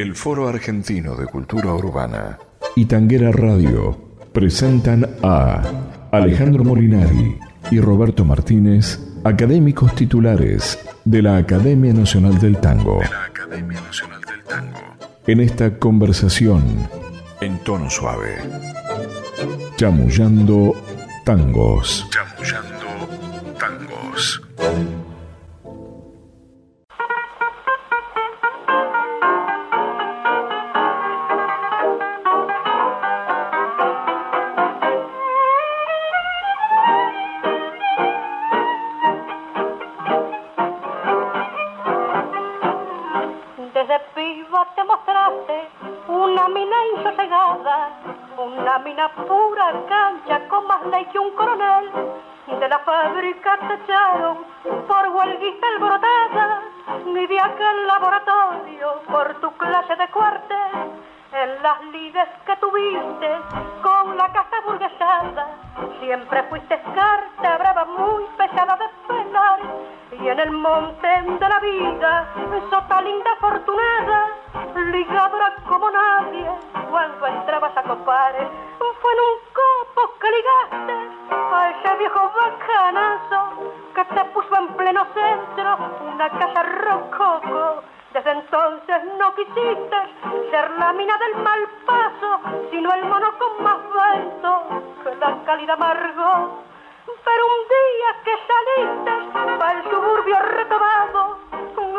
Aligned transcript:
El 0.00 0.14
Foro 0.14 0.48
Argentino 0.48 1.14
de 1.14 1.26
Cultura 1.26 1.74
Urbana 1.74 2.38
y 2.74 2.86
Tanguera 2.86 3.30
Radio 3.32 4.16
presentan 4.32 5.06
a 5.22 5.60
Alejandro 6.10 6.64
Molinari 6.64 7.36
y 7.70 7.80
Roberto 7.80 8.24
Martínez, 8.24 8.98
académicos 9.24 9.94
titulares 9.94 10.78
de 11.04 11.20
la 11.20 11.36
Academia 11.36 11.92
Nacional 11.92 12.38
del 12.38 12.56
Tango. 12.56 12.98
En 15.26 15.40
esta 15.40 15.78
conversación 15.78 16.62
en 17.42 17.58
tono 17.58 17.90
suave. 17.90 18.38
Chamullando 19.76 20.74
tangos. 21.26 22.08
Chamullando 22.10 22.69
Desde 43.80 43.98
piba 44.14 44.66
te 44.74 44.84
mostraste 44.84 45.70
una 46.06 46.48
mina 46.48 46.76
insosegada, 46.96 47.88
una 48.36 48.78
mina 48.80 49.08
pura, 49.08 49.72
cancha, 49.88 50.46
con 50.48 50.66
más 50.66 50.84
ley 50.84 51.06
que 51.06 51.18
un 51.18 51.30
coronel. 51.30 51.90
De 52.46 52.68
la 52.68 52.78
fábrica 52.80 53.58
te 53.66 53.74
echaron 53.82 54.44
por 54.86 55.08
huelguista 55.08 55.66
alborotada, 55.66 56.62
ni 57.06 57.26
de 57.26 57.40
aquel 57.40 57.86
laboratorio 57.86 59.00
por 59.10 59.40
tu 59.40 59.50
clase 59.52 59.96
de 59.96 60.08
cuartel. 60.08 60.72
En 61.32 61.62
las 61.62 61.82
lides 61.84 62.28
que 62.44 62.56
tuviste 62.56 63.30
con 63.80 64.14
la 64.14 64.28
casa 64.30 64.60
burguesada, 64.66 65.46
siempre 66.00 66.42
fuiste 66.50 66.78
carta 66.94 67.56
brava, 67.56 67.86
muy 67.86 68.24
pesada 68.36 68.76
de 68.76 68.88
penar 69.08 69.89
y 70.22 70.28
en 70.28 70.38
el 70.38 70.50
monte 70.50 71.08
de 71.08 71.48
la 71.48 71.60
vida, 71.60 72.28
sota 72.68 73.00
linda 73.00 73.32
afortunada, 73.32 74.26
ligadora 74.92 75.54
como 75.66 75.90
nadie, 75.90 76.46
cuando 76.90 77.26
entrabas 77.26 77.74
a 77.74 77.82
copar, 77.82 78.34
fue 79.00 79.12
en 79.12 79.18
un 79.18 79.38
copo 79.58 80.18
que 80.20 80.30
ligaste 80.30 80.92
a 81.32 81.70
ese 81.70 81.96
viejo 81.96 82.32
bacanazo 82.36 83.72
que 83.94 84.04
te 84.04 84.24
puso 84.26 84.56
en 84.56 84.68
pleno 84.76 85.06
centro 85.14 85.78
una 86.12 86.28
casa 86.28 86.62
rococo. 86.64 87.82
Desde 88.12 88.30
entonces 88.32 89.04
no 89.18 89.34
quisiste 89.34 89.96
ser 90.50 90.70
la 90.78 90.92
mina 90.92 91.16
del 91.16 91.42
mal 91.42 91.66
paso, 91.86 92.40
sino 92.70 92.92
el 92.92 93.04
mono 93.06 93.32
con 93.38 93.64
más 93.64 93.78
vento 94.12 94.82
que 95.02 95.14
la 95.16 95.44
cálida 95.46 95.72
amargo 95.74 96.69
pero 97.24 97.42
un 97.46 97.62
día 97.76 98.10
que 98.24 98.34
saliste 98.50 99.12
para 99.58 99.78
el 99.78 99.84
suburbio 99.90 100.38
retomado, 100.40 101.38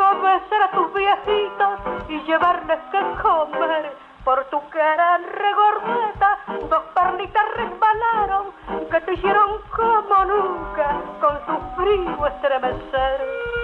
a 0.02 0.14
besar 0.14 0.62
a 0.62 0.70
tus 0.72 0.92
viejitos 0.94 1.80
y 2.08 2.20
llevarles 2.22 2.78
que 2.90 3.00
comer. 3.22 3.92
Por 4.24 4.44
tu 4.50 4.60
cara 4.70 5.18
regordeta, 5.18 6.38
dos 6.68 6.82
pernitas 6.94 7.44
resbalaron 7.56 8.52
que 8.90 9.00
te 9.00 9.14
hicieron 9.14 9.60
como 9.74 10.24
nunca 10.24 11.00
con 11.20 11.38
su 11.46 11.76
frío 11.76 12.26
estremecer. 12.26 13.61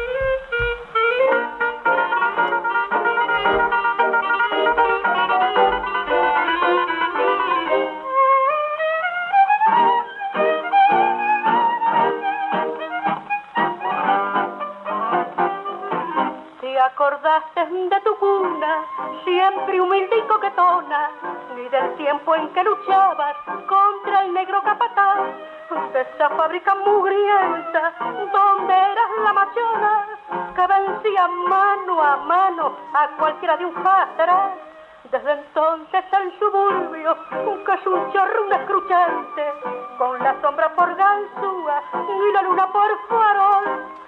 acordaste 16.98 17.64
de 17.66 18.00
tu 18.00 18.16
cuna, 18.16 18.84
siempre 19.24 19.80
humilde 19.80 20.18
y 20.18 20.22
coquetona, 20.22 21.10
ni 21.54 21.68
del 21.68 21.94
tiempo 21.94 22.34
en 22.34 22.48
que 22.52 22.64
luchabas 22.64 23.36
contra 23.68 24.22
el 24.22 24.34
negro 24.34 24.60
capataz, 24.64 25.20
de 25.92 26.00
esa 26.00 26.28
fábrica 26.30 26.74
mugrienta 26.74 27.92
donde 28.32 28.74
eras 28.74 29.10
la 29.22 29.32
machona, 29.32 30.06
que 30.56 30.66
vencía 30.66 31.28
mano 31.28 32.02
a 32.02 32.16
mano 32.16 32.76
a 32.92 33.08
cualquiera 33.16 33.56
de 33.58 33.66
un 33.66 33.76
atrás. 33.86 34.54
Desde 35.12 35.32
entonces 35.32 36.04
el 36.20 36.38
suburbio, 36.40 37.16
que 37.64 37.74
es 37.74 37.86
un 37.86 38.12
chorro, 38.12 38.42
un 38.44 38.52
escruchante, 38.52 39.52
con 39.98 40.18
la 40.18 40.34
sombra 40.40 40.74
por 40.74 40.96
ganzúa 40.96 41.80
y 42.08 42.32
la 42.32 42.42
luna 42.42 42.66
por 42.72 42.98
farol, 43.08 43.98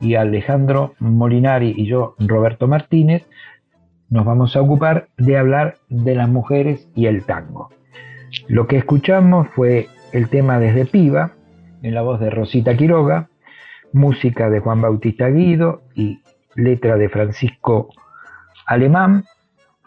y 0.00 0.14
Alejandro 0.16 0.94
Molinari 0.98 1.74
y 1.76 1.86
yo, 1.86 2.14
Roberto 2.18 2.68
Martínez, 2.68 3.26
nos 4.10 4.24
vamos 4.24 4.54
a 4.56 4.60
ocupar 4.60 5.08
de 5.16 5.36
hablar 5.36 5.76
de 5.88 6.14
las 6.14 6.28
mujeres 6.28 6.88
y 6.94 7.06
el 7.06 7.24
tango. 7.24 7.70
Lo 8.48 8.66
que 8.66 8.76
escuchamos 8.76 9.48
fue 9.54 9.88
el 10.12 10.28
tema 10.28 10.58
Desde 10.58 10.86
Piba, 10.86 11.32
en 11.82 11.94
la 11.94 12.02
voz 12.02 12.20
de 12.20 12.30
Rosita 12.30 12.76
Quiroga, 12.76 13.28
música 13.92 14.50
de 14.50 14.60
Juan 14.60 14.80
Bautista 14.80 15.28
Guido 15.28 15.82
y 15.94 16.20
letra 16.54 16.96
de 16.96 17.08
Francisco 17.08 17.90
Alemán, 18.66 19.24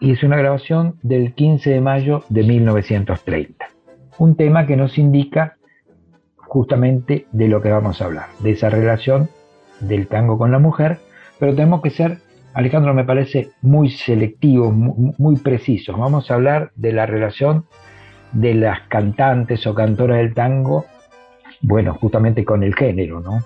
y 0.00 0.12
es 0.12 0.22
una 0.22 0.36
grabación 0.36 0.96
del 1.02 1.34
15 1.34 1.70
de 1.70 1.80
mayo 1.80 2.24
de 2.28 2.42
1930. 2.44 3.66
Un 4.18 4.36
tema 4.36 4.66
que 4.66 4.76
nos 4.76 4.96
indica 4.98 5.56
justamente 6.36 7.26
de 7.32 7.48
lo 7.48 7.60
que 7.60 7.70
vamos 7.70 8.00
a 8.00 8.06
hablar, 8.06 8.26
de 8.40 8.52
esa 8.52 8.70
relación 8.70 9.28
del 9.80 10.06
tango 10.06 10.38
con 10.38 10.52
la 10.52 10.58
mujer, 10.58 10.98
pero 11.38 11.54
tenemos 11.54 11.82
que 11.82 11.90
ser, 11.90 12.18
Alejandro 12.54 12.94
me 12.94 13.04
parece, 13.04 13.50
muy 13.62 13.90
selectivos, 13.90 14.72
muy, 14.74 15.14
muy 15.18 15.36
precisos. 15.36 15.96
Vamos 15.98 16.30
a 16.30 16.34
hablar 16.34 16.72
de 16.74 16.92
la 16.92 17.06
relación 17.06 17.66
de 18.32 18.54
las 18.54 18.80
cantantes 18.88 19.66
o 19.66 19.74
cantoras 19.74 20.18
del 20.18 20.34
tango, 20.34 20.86
bueno, 21.60 21.94
justamente 21.94 22.44
con 22.44 22.62
el 22.62 22.74
género, 22.74 23.20
¿no? 23.20 23.44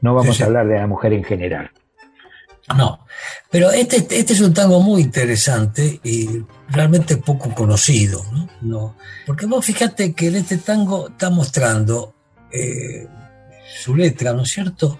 No 0.00 0.14
vamos 0.14 0.40
a 0.40 0.44
hablar 0.44 0.66
de 0.68 0.78
la 0.78 0.86
mujer 0.86 1.12
en 1.12 1.24
general. 1.24 1.70
No, 2.76 3.06
pero 3.50 3.70
este, 3.70 3.96
este 3.96 4.34
es 4.34 4.40
un 4.40 4.52
tango 4.52 4.80
muy 4.80 5.00
interesante 5.00 6.00
y 6.04 6.44
realmente 6.68 7.16
poco 7.16 7.54
conocido, 7.54 8.22
¿no? 8.30 8.48
no 8.60 8.96
porque 9.26 9.46
vos 9.46 9.64
fíjate 9.64 10.12
que 10.12 10.28
en 10.28 10.36
este 10.36 10.58
tango 10.58 11.08
está 11.08 11.30
mostrando 11.30 12.14
eh, 12.52 13.06
su 13.82 13.96
letra, 13.96 14.34
¿no 14.34 14.42
es 14.42 14.50
cierto? 14.50 14.98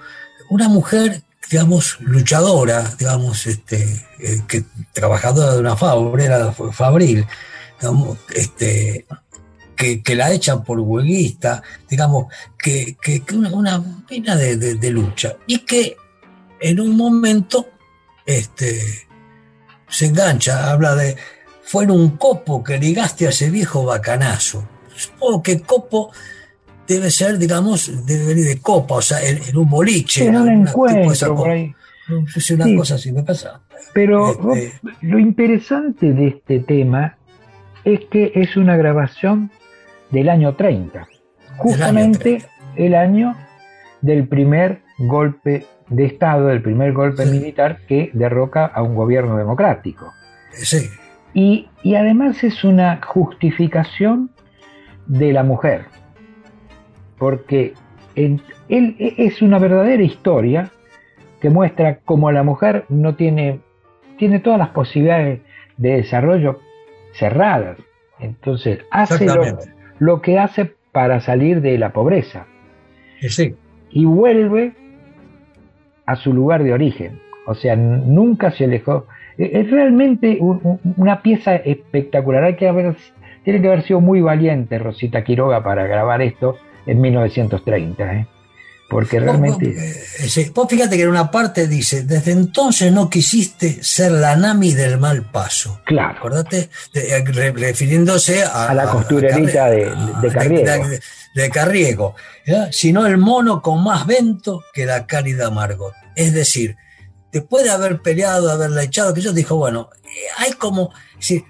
Una 0.50 0.68
mujer, 0.68 1.22
digamos, 1.50 1.98
luchadora, 2.00 2.94
digamos, 2.98 3.46
este, 3.46 4.06
eh, 4.18 4.42
que 4.48 4.64
trabajadora 4.92 5.54
de 5.54 5.60
una 5.60 5.76
fábrica, 5.76 6.52
fabril, 6.72 7.26
digamos, 7.80 8.18
este, 8.34 9.06
que, 9.76 10.14
la 10.16 10.32
echan 10.32 10.64
por 10.64 10.80
hueguista, 10.80 11.62
digamos, 11.88 12.26
que, 12.58 12.96
que, 13.00 13.22
una, 13.34 13.50
una 13.50 14.04
pena 14.08 14.36
de 14.36 14.90
lucha 14.90 15.36
y 15.46 15.58
que 15.60 15.96
en 16.60 16.80
un 16.80 16.96
momento 16.96 17.68
este, 18.26 19.08
se 19.88 20.06
engancha, 20.06 20.70
habla 20.70 20.94
de, 20.94 21.16
fue 21.62 21.84
en 21.84 21.90
un 21.90 22.16
copo 22.16 22.62
que 22.62 22.78
ligaste 22.78 23.26
a 23.26 23.30
ese 23.30 23.50
viejo 23.50 23.84
bacanazo. 23.84 24.68
Supongo 24.94 25.42
que 25.42 25.60
copo 25.60 26.12
debe 26.88 27.10
ser, 27.10 27.38
digamos, 27.38 28.06
debe 28.06 28.26
venir 28.26 28.46
de 28.46 28.60
copa, 28.60 28.96
o 28.96 29.02
sea, 29.02 29.18
en, 29.22 29.56
un 29.56 29.68
boliche. 29.68 30.26
En 30.26 30.36
un 30.36 30.48
encuentro, 30.48 31.34
por 31.34 31.50
ahí. 31.50 31.74
Es 32.34 32.50
una 32.50 32.64
cosa 32.76 32.94
así, 32.94 33.12
me 33.12 33.22
pasa. 33.22 33.60
Pero 33.92 34.54
este, 34.54 34.80
lo 35.02 35.18
interesante 35.18 36.12
de 36.12 36.28
este 36.28 36.60
tema 36.60 37.18
es 37.84 38.00
que 38.10 38.32
es 38.34 38.56
una 38.56 38.76
grabación 38.76 39.50
del 40.10 40.28
año 40.28 40.54
30, 40.54 41.06
justamente 41.58 42.44
el 42.76 42.94
año 42.94 43.36
del 44.00 44.26
primer 44.26 44.80
golpe 44.98 45.66
de 45.88 46.06
Estado, 46.06 46.46
del 46.46 46.62
primer 46.62 46.92
golpe 46.92 47.26
militar 47.26 47.80
que 47.86 48.10
derroca 48.14 48.66
a 48.66 48.82
un 48.82 48.94
gobierno 48.94 49.36
democrático. 49.36 50.12
Sí. 50.52 50.88
Y, 51.34 51.68
además 51.94 52.42
es 52.42 52.64
una 52.64 53.00
justificación 53.02 54.30
de 55.06 55.32
la 55.32 55.42
mujer, 55.42 55.86
porque 57.18 57.74
él 58.14 58.40
es 58.68 59.42
una 59.42 59.58
verdadera 59.58 60.02
historia 60.02 60.70
que 61.40 61.50
muestra 61.50 61.98
cómo 62.04 62.32
la 62.32 62.42
mujer 62.42 62.84
no 62.88 63.14
tiene, 63.14 63.60
tiene 64.18 64.40
todas 64.40 64.58
las 64.58 64.70
posibilidades 64.70 65.40
de 65.76 65.96
desarrollo 65.96 66.60
cerradas. 67.12 67.78
Entonces, 68.20 68.80
hace 68.90 69.26
lo, 69.98 70.20
que 70.20 70.38
hace 70.38 70.72
para 70.92 71.20
salir 71.20 71.60
de 71.60 71.78
la 71.78 71.92
pobreza. 71.92 72.46
Y 73.90 74.04
vuelve 74.04 74.72
a 76.06 76.16
su 76.16 76.32
lugar 76.32 76.64
de 76.64 76.72
origen. 76.72 77.20
O 77.46 77.54
sea, 77.54 77.76
nunca 77.76 78.50
se 78.50 78.64
alejó. 78.64 79.06
E, 79.36 79.60
es 79.60 79.70
realmente 79.70 80.38
una 80.40 81.22
pieza 81.22 81.56
espectacular. 81.56 82.44
Hay 82.44 82.56
que 82.56 82.68
haber, 82.68 82.96
tiene 83.44 83.60
que 83.60 83.68
haber 83.68 83.82
sido 83.82 84.00
muy 84.00 84.20
valiente 84.20 84.78
Rosita 84.78 85.22
Quiroga 85.22 85.62
para 85.62 85.86
grabar 85.86 86.22
esto 86.22 86.56
en 86.88 87.00
1930. 87.00 88.12
¿eh? 88.12 88.26
Porque 88.88 89.20
realmente. 89.20 89.66
Eh, 89.68 90.50
vos, 90.54 90.66
fíjate 90.68 90.96
que 90.96 91.02
en 91.02 91.10
una 91.10 91.30
parte 91.30 91.68
dice: 91.68 92.02
Desde 92.02 92.32
entonces 92.32 92.90
no 92.90 93.10
quisiste 93.10 93.82
ser 93.82 94.12
la 94.12 94.34
Nami 94.34 94.72
del 94.72 94.98
mal 94.98 95.30
paso. 95.30 95.80
Claro. 95.84 96.18
Acordate, 96.18 96.70
eh, 96.94 97.24
refiriéndose 97.54 98.42
a, 98.42 98.70
a 98.70 98.74
la 98.74 98.86
costurerita 98.86 99.70
de, 99.70 99.94
de, 100.22 100.28
Carriego. 100.30 100.88
De, 101.34 101.50
Carriego. 101.50 102.14
Sino 102.70 103.06
el 103.06 103.18
mono 103.18 103.60
con 103.60 103.84
más 103.84 104.06
vento 104.06 104.64
que 104.72 104.86
la 104.86 105.06
cálida 105.06 105.50
Margot. 105.50 105.92
Es 106.16 106.32
decir, 106.32 106.76
después 107.30 107.64
de 107.64 107.70
haber 107.70 108.00
peleado, 108.00 108.50
haberla 108.50 108.82
echado, 108.82 109.12
que 109.12 109.20
yo 109.20 109.32
dijo, 109.32 109.56
bueno, 109.56 109.90
eh, 110.02 110.08
hay 110.38 110.52
como, 110.52 110.92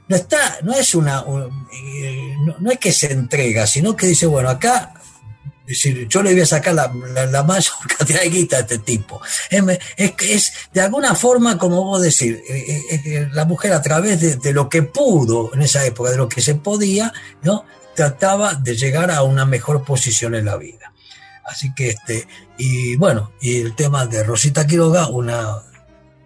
no 0.08 0.16
está, 0.16 0.58
no 0.62 0.72
es 0.72 0.94
una, 0.94 1.24
no, 2.58 2.70
es 2.70 2.78
que 2.78 2.92
se 2.92 3.12
entrega, 3.12 3.66
sino 3.66 3.96
que 3.96 4.06
dice, 4.06 4.26
bueno, 4.26 4.48
acá 4.48 4.94
decir, 5.68 6.08
yo 6.08 6.22
le 6.22 6.32
voy 6.32 6.40
a 6.40 6.46
sacar 6.46 6.74
la, 6.74 6.88
mayor 7.42 7.74
cantidad 7.98 8.20
de 8.20 8.30
guita 8.30 8.56
a 8.56 8.60
este 8.60 8.78
tipo. 8.78 9.20
Es, 9.50 9.62
es, 9.96 10.52
de 10.72 10.80
alguna 10.80 11.14
forma, 11.14 11.58
como 11.58 11.84
vos 11.84 12.02
decís, 12.02 12.36
eh, 12.48 12.82
eh, 12.90 13.00
eh, 13.04 13.28
la 13.32 13.44
mujer 13.44 13.72
a 13.72 13.82
través 13.82 14.40
de, 14.42 14.52
lo 14.52 14.68
que 14.68 14.82
pudo 14.82 15.50
en 15.54 15.62
esa 15.62 15.84
época, 15.84 16.10
de 16.10 16.16
lo 16.16 16.28
que 16.28 16.40
se 16.40 16.54
podía, 16.54 17.12
¿no? 17.42 17.64
trataba 17.94 18.54
de 18.54 18.76
llegar 18.76 19.10
a 19.10 19.22
una 19.24 19.44
mejor 19.44 19.84
posición 19.84 20.34
en 20.34 20.44
la 20.44 20.56
vida. 20.56 20.92
Así 21.44 21.74
que, 21.74 21.88
este, 21.88 22.26
y 22.56 22.96
bueno, 22.96 23.32
y 23.40 23.60
el 23.60 23.74
tema 23.74 24.06
de 24.06 24.22
Rosita 24.22 24.66
Quiroga, 24.66 25.08
una... 25.08 25.56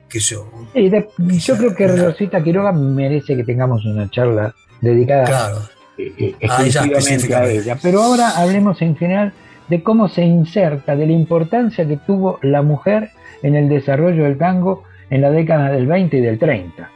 Que 0.09 0.21
yo, 0.21 0.47
yo 0.75 1.56
creo 1.56 1.75
que 1.75 1.88
Rosita 1.88 2.43
Quiroga 2.43 2.71
merece 2.73 3.35
que 3.35 3.45
tengamos 3.45 3.87
una 3.87 4.11
charla 4.11 4.55
dedicada 4.83 5.25
claro 5.25 5.81
eh, 5.99 6.35
exclusivamente 6.41 7.35
a 7.35 7.47
ella. 7.47 7.79
Pero 7.81 8.03
ahora 8.03 8.31
hablemos 8.31 8.81
en 8.83 8.97
general 8.97 9.33
de 9.69 9.83
cómo 9.83 10.09
se 10.09 10.23
inserta, 10.23 10.97
de 10.97 11.06
la 11.06 11.12
importancia 11.12 11.87
que 11.87 11.97
tuvo 11.97 12.39
la 12.43 12.62
mujer 12.62 13.11
en 13.43 13.55
el 13.55 13.69
desarrollo 13.69 14.25
del 14.25 14.39
tango 14.39 14.85
en 15.11 15.21
la 15.21 15.31
década 15.31 15.71
del 15.71 15.87
20 15.87 16.17
y 16.17 16.21
del 16.21 16.39
30. 16.39 16.91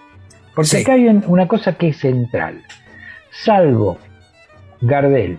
Porque 0.55 0.79
acá 0.79 0.95
hay 0.95 1.07
una 1.09 1.47
cosa 1.47 1.75
que 1.77 1.89
es 1.89 1.99
central. 1.99 2.63
Salvo 3.31 3.99
Gardel, 4.81 5.39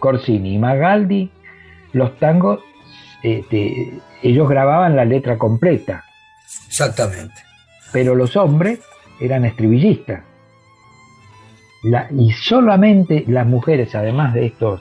Corsini 0.00 0.54
y 0.54 0.58
Magaldi, 0.58 1.30
los 1.92 2.18
tangos, 2.18 2.60
este, 3.22 3.92
ellos 4.22 4.48
grababan 4.48 4.96
la 4.96 5.04
letra 5.04 5.38
completa. 5.38 6.04
Exactamente. 6.66 7.34
Pero 7.92 8.14
los 8.16 8.36
hombres 8.36 8.80
eran 9.20 9.44
estribillistas 9.44 10.22
y 12.16 12.32
solamente 12.32 13.24
las 13.26 13.46
mujeres, 13.46 13.94
además 13.94 14.34
de 14.34 14.46
estos 14.46 14.80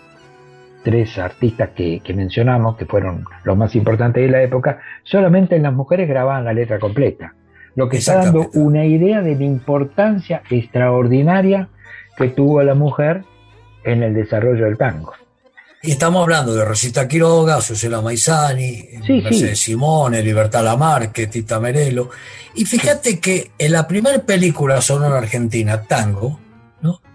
tres 0.83 1.17
artistas 1.17 1.69
que, 1.75 2.01
mencionamos, 2.15 2.77
que 2.77 2.85
fueron 2.85 3.25
los 3.43 3.57
más 3.57 3.75
importantes 3.75 4.23
de 4.23 4.29
la 4.29 4.41
época, 4.41 4.79
solamente 5.03 5.57
las 5.59 5.73
mujeres 5.73 6.07
grababan 6.07 6.45
la 6.45 6.53
letra 6.53 6.79
completa. 6.79 7.33
Lo 7.75 7.87
que 7.87 7.97
está 7.97 8.17
dando 8.17 8.49
una 8.53 8.85
idea 8.85 9.21
de 9.21 9.35
la 9.35 9.43
importancia 9.43 10.43
extraordinaria 10.49 11.69
que 12.17 12.29
tuvo 12.29 12.61
la 12.63 12.75
mujer 12.75 13.23
en 13.83 14.03
el 14.03 14.13
desarrollo 14.13 14.65
del 14.65 14.77
tango. 14.77 15.13
Y 15.83 15.91
estamos 15.91 16.21
hablando 16.21 16.53
de 16.53 16.63
Rosita 16.63 17.07
Quiroga, 17.07 17.59
Susela 17.59 18.01
Maizani, 18.01 18.83
Mercedes 19.07 19.59
Simone, 19.59 20.21
Libertad 20.21 20.63
Lamarque, 20.63 21.25
Tita 21.25 21.59
Merelo. 21.59 22.11
Y 22.53 22.65
fíjate 22.65 23.19
que 23.19 23.51
en 23.57 23.71
la 23.71 23.87
primera 23.87 24.19
película 24.19 24.79
sonora 24.81 25.17
argentina, 25.17 25.81
Tango, 25.81 26.39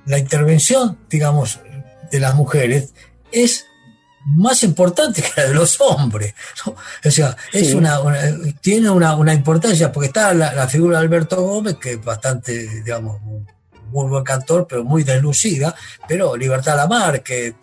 la 0.06 0.18
intervención, 0.18 0.98
digamos, 1.08 1.60
de 2.10 2.20
las 2.20 2.34
mujeres 2.34 2.94
es 3.32 3.66
más 4.26 4.64
importante 4.64 5.22
que 5.34 5.40
la 5.40 5.48
de 5.48 5.54
los 5.54 5.80
hombres. 5.80 6.34
O 6.66 7.10
sea, 7.10 7.36
es 7.52 7.74
una, 7.74 7.98
tiene 8.60 8.90
una, 8.90 9.34
importancia, 9.34 9.92
porque 9.92 10.08
está 10.08 10.34
la, 10.34 10.68
figura 10.68 10.98
de 10.98 11.04
Alberto 11.04 11.40
Gómez, 11.42 11.76
que 11.76 11.92
es 11.92 12.04
bastante, 12.04 12.82
digamos, 12.82 13.20
muy 13.90 14.08
buen 14.08 14.24
cantor, 14.24 14.66
pero 14.68 14.82
muy 14.82 15.04
deslucida, 15.04 15.74
pero 16.08 16.36
Libertad 16.36 16.76
Lamarque, 16.76 17.54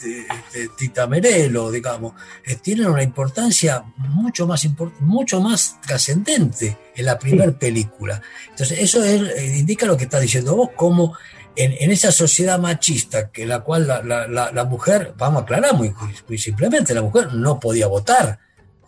Tita 0.77 1.05
Merelo, 1.05 1.69
digamos, 1.69 2.13
eh, 2.45 2.55
tienen 2.55 2.87
una 2.87 3.03
importancia 3.03 3.83
mucho 3.97 4.47
más, 4.47 4.65
mucho 5.01 5.41
más 5.41 5.81
trascendente 5.81 6.77
en 6.95 7.05
la 7.05 7.19
primera 7.19 7.51
película. 7.51 8.21
Entonces, 8.49 8.79
eso 8.79 9.03
eh, 9.03 9.57
indica 9.57 9.85
lo 9.85 9.97
que 9.97 10.05
está 10.05 10.19
diciendo 10.19 10.55
vos, 10.55 10.69
cómo 10.75 11.13
en, 11.55 11.91
esa 11.91 12.11
sociedad 12.11 12.59
machista, 12.59 13.29
que 13.29 13.45
la 13.45 13.61
cual 13.61 13.87
la, 13.87 14.65
mujer, 14.65 15.13
vamos 15.17 15.41
a 15.41 15.43
aclarar 15.43 15.73
muy, 15.75 15.93
simplemente, 16.37 16.93
la 16.93 17.01
mujer 17.01 17.33
no 17.33 17.59
podía 17.59 17.87
votar. 17.87 18.39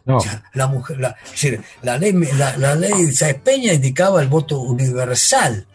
No. 0.07 0.19
la 0.53 0.67
mujer, 0.67 0.99
la, 0.99 1.15
la 1.81 1.97
ley, 1.97 2.13
la, 2.37 2.75
ley 2.75 3.07
de 3.07 3.33
Peña 3.33 3.73
indicaba 3.73 4.21
el 4.21 4.27
voto 4.27 4.59
universal 4.59 5.65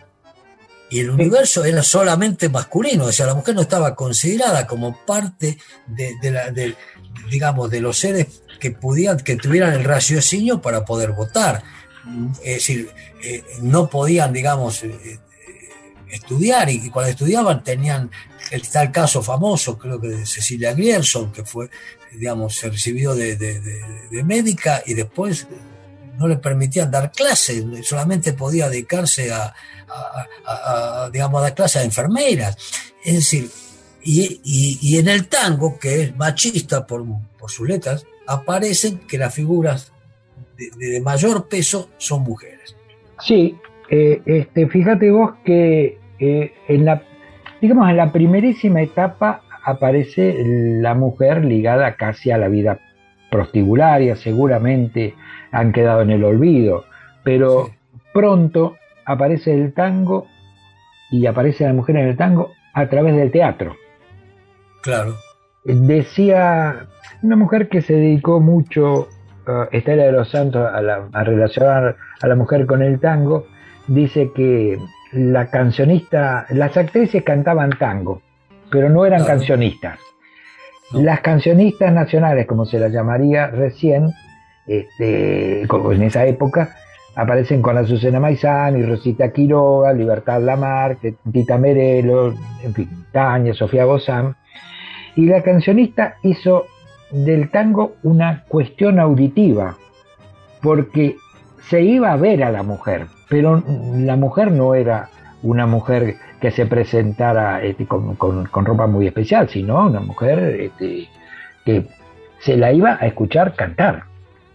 y 0.88 1.00
el 1.00 1.10
universo 1.10 1.64
era 1.64 1.82
solamente 1.82 2.48
masculino, 2.48 3.06
o 3.06 3.12
sea, 3.12 3.26
la 3.26 3.34
mujer 3.34 3.54
no 3.54 3.62
estaba 3.62 3.94
considerada 3.94 4.66
como 4.66 5.04
parte 5.04 5.58
de, 5.86 6.30
la, 6.30 6.52
digamos, 7.30 7.70
de 7.70 7.80
los 7.80 7.98
seres 7.98 8.42
que 8.58 8.72
podían, 8.72 9.18
que 9.18 9.36
tuvieran 9.36 9.72
el 9.72 9.84
raciocinio 9.84 10.60
para 10.60 10.84
poder 10.84 11.12
votar. 11.12 11.62
Es 12.42 12.54
decir, 12.54 12.90
eh, 13.22 13.44
no 13.62 13.88
podían, 13.88 14.32
digamos, 14.32 14.82
eh, 14.82 15.20
estudiar 16.10 16.68
y 16.70 16.90
cuando 16.90 17.10
estudiaban 17.10 17.62
tenían, 17.62 18.10
el 18.50 18.90
caso 18.90 19.22
famoso, 19.22 19.78
creo 19.78 20.00
que 20.00 20.08
de 20.08 20.26
Cecilia 20.26 20.74
Grierson, 20.74 21.32
que 21.32 21.44
fue, 21.44 21.70
digamos, 22.12 22.56
se 22.56 22.70
recibió 22.70 23.14
de, 23.14 24.24
médica 24.24 24.82
y 24.84 24.94
después 24.94 25.46
no 26.18 26.28
le 26.28 26.36
permitían 26.36 26.90
dar 26.90 27.12
clases, 27.12 27.64
solamente 27.84 28.32
podía 28.32 28.68
dedicarse 28.68 29.32
a, 29.32 29.54
digamos, 31.12 31.40
a 31.40 31.42
dar 31.42 31.54
clases 31.54 31.82
a 31.82 31.84
enfermeras. 31.84 32.56
Es 33.04 33.14
decir, 33.14 33.50
y, 34.02 34.98
en 34.98 35.08
el 35.08 35.28
tango, 35.28 35.78
que 35.78 36.02
es 36.02 36.16
machista 36.16 36.86
por, 36.86 37.04
por 37.38 37.50
sus 37.50 37.68
letras, 37.68 38.04
aparecen 38.26 39.00
que 39.00 39.18
las 39.18 39.34
figuras 39.34 39.92
de, 40.56 41.00
mayor 41.00 41.48
peso 41.48 41.90
son 41.98 42.22
mujeres. 42.22 42.76
Sí, 43.26 43.56
eh, 43.90 44.22
este, 44.24 44.68
fíjate 44.68 45.10
vos 45.10 45.32
que 45.44 45.98
eh, 46.20 46.52
en 46.68 46.84
la, 46.84 47.02
digamos, 47.60 47.90
en 47.90 47.96
la 47.96 48.12
primerísima 48.12 48.82
etapa 48.82 49.42
aparece 49.64 50.34
la 50.80 50.94
mujer 50.94 51.44
ligada 51.44 51.96
casi 51.96 52.30
a 52.30 52.38
la 52.38 52.48
vida 52.48 52.78
prostibularia, 53.30 54.16
seguramente 54.16 55.14
han 55.52 55.72
quedado 55.72 56.02
en 56.02 56.10
el 56.10 56.24
olvido, 56.24 56.84
pero 57.24 57.70
pronto 58.12 58.76
aparece 59.04 59.52
el 59.52 59.72
tango 59.72 60.26
y 61.10 61.26
aparece 61.26 61.64
la 61.64 61.72
mujer 61.72 61.96
en 61.96 62.08
el 62.08 62.16
tango 62.16 62.52
a 62.74 62.88
través 62.88 63.16
del 63.16 63.30
teatro. 63.30 63.74
Claro. 64.82 65.14
Decía 65.64 66.86
una 67.22 67.36
mujer 67.36 67.68
que 67.68 67.82
se 67.82 67.94
dedicó 67.94 68.40
mucho, 68.40 69.08
uh, 69.46 69.66
Estela 69.72 70.04
de 70.04 70.12
los 70.12 70.30
Santos, 70.30 70.62
a, 70.62 70.78
a 71.12 71.24
relacionar 71.24 71.96
a 72.22 72.26
la 72.26 72.34
mujer 72.34 72.66
con 72.66 72.82
el 72.82 72.98
tango, 73.00 73.46
dice 73.90 74.30
que 74.34 74.78
la 75.12 75.50
cancionista, 75.50 76.46
las 76.50 76.76
actrices 76.76 77.22
cantaban 77.24 77.70
tango, 77.78 78.22
pero 78.70 78.88
no 78.88 79.04
eran 79.04 79.24
cancionistas. 79.24 79.98
Las 80.92 81.20
cancionistas 81.20 81.92
nacionales, 81.92 82.46
como 82.46 82.64
se 82.64 82.78
las 82.78 82.92
llamaría 82.92 83.48
recién, 83.48 84.08
este, 84.66 85.62
en 85.62 86.02
esa 86.02 86.24
época, 86.26 86.76
aparecen 87.16 87.62
con 87.62 87.76
Azucena 87.76 88.20
Maizán 88.20 88.78
y 88.78 88.82
Rosita 88.84 89.32
Quiroga, 89.32 89.92
Libertad 89.92 90.40
Lamarque, 90.40 91.16
Tita 91.32 91.58
Merelo, 91.58 92.34
en 92.62 92.74
fin, 92.74 93.06
Tania, 93.12 93.54
Sofía 93.54 93.84
Bozán. 93.84 94.36
Y 95.16 95.26
la 95.26 95.42
cancionista 95.42 96.16
hizo 96.22 96.66
del 97.10 97.50
tango 97.50 97.96
una 98.04 98.44
cuestión 98.46 99.00
auditiva, 99.00 99.76
porque 100.62 101.16
se 101.68 101.82
iba 101.82 102.12
a 102.12 102.16
ver 102.16 102.42
a 102.42 102.50
la 102.50 102.62
mujer, 102.62 103.06
pero 103.28 103.62
la 103.94 104.16
mujer 104.16 104.50
no 104.52 104.74
era 104.74 105.08
una 105.42 105.66
mujer 105.66 106.16
que 106.40 106.50
se 106.50 106.66
presentara 106.66 107.62
este, 107.62 107.86
con, 107.86 108.46
ropa 108.64 108.86
muy 108.86 109.06
especial, 109.06 109.48
sino 109.48 109.86
una 109.86 110.00
mujer 110.00 110.38
este, 110.60 111.08
que 111.64 111.86
se 112.40 112.56
la 112.56 112.72
iba 112.72 112.98
a 113.00 113.06
escuchar 113.06 113.54
cantar. 113.54 114.04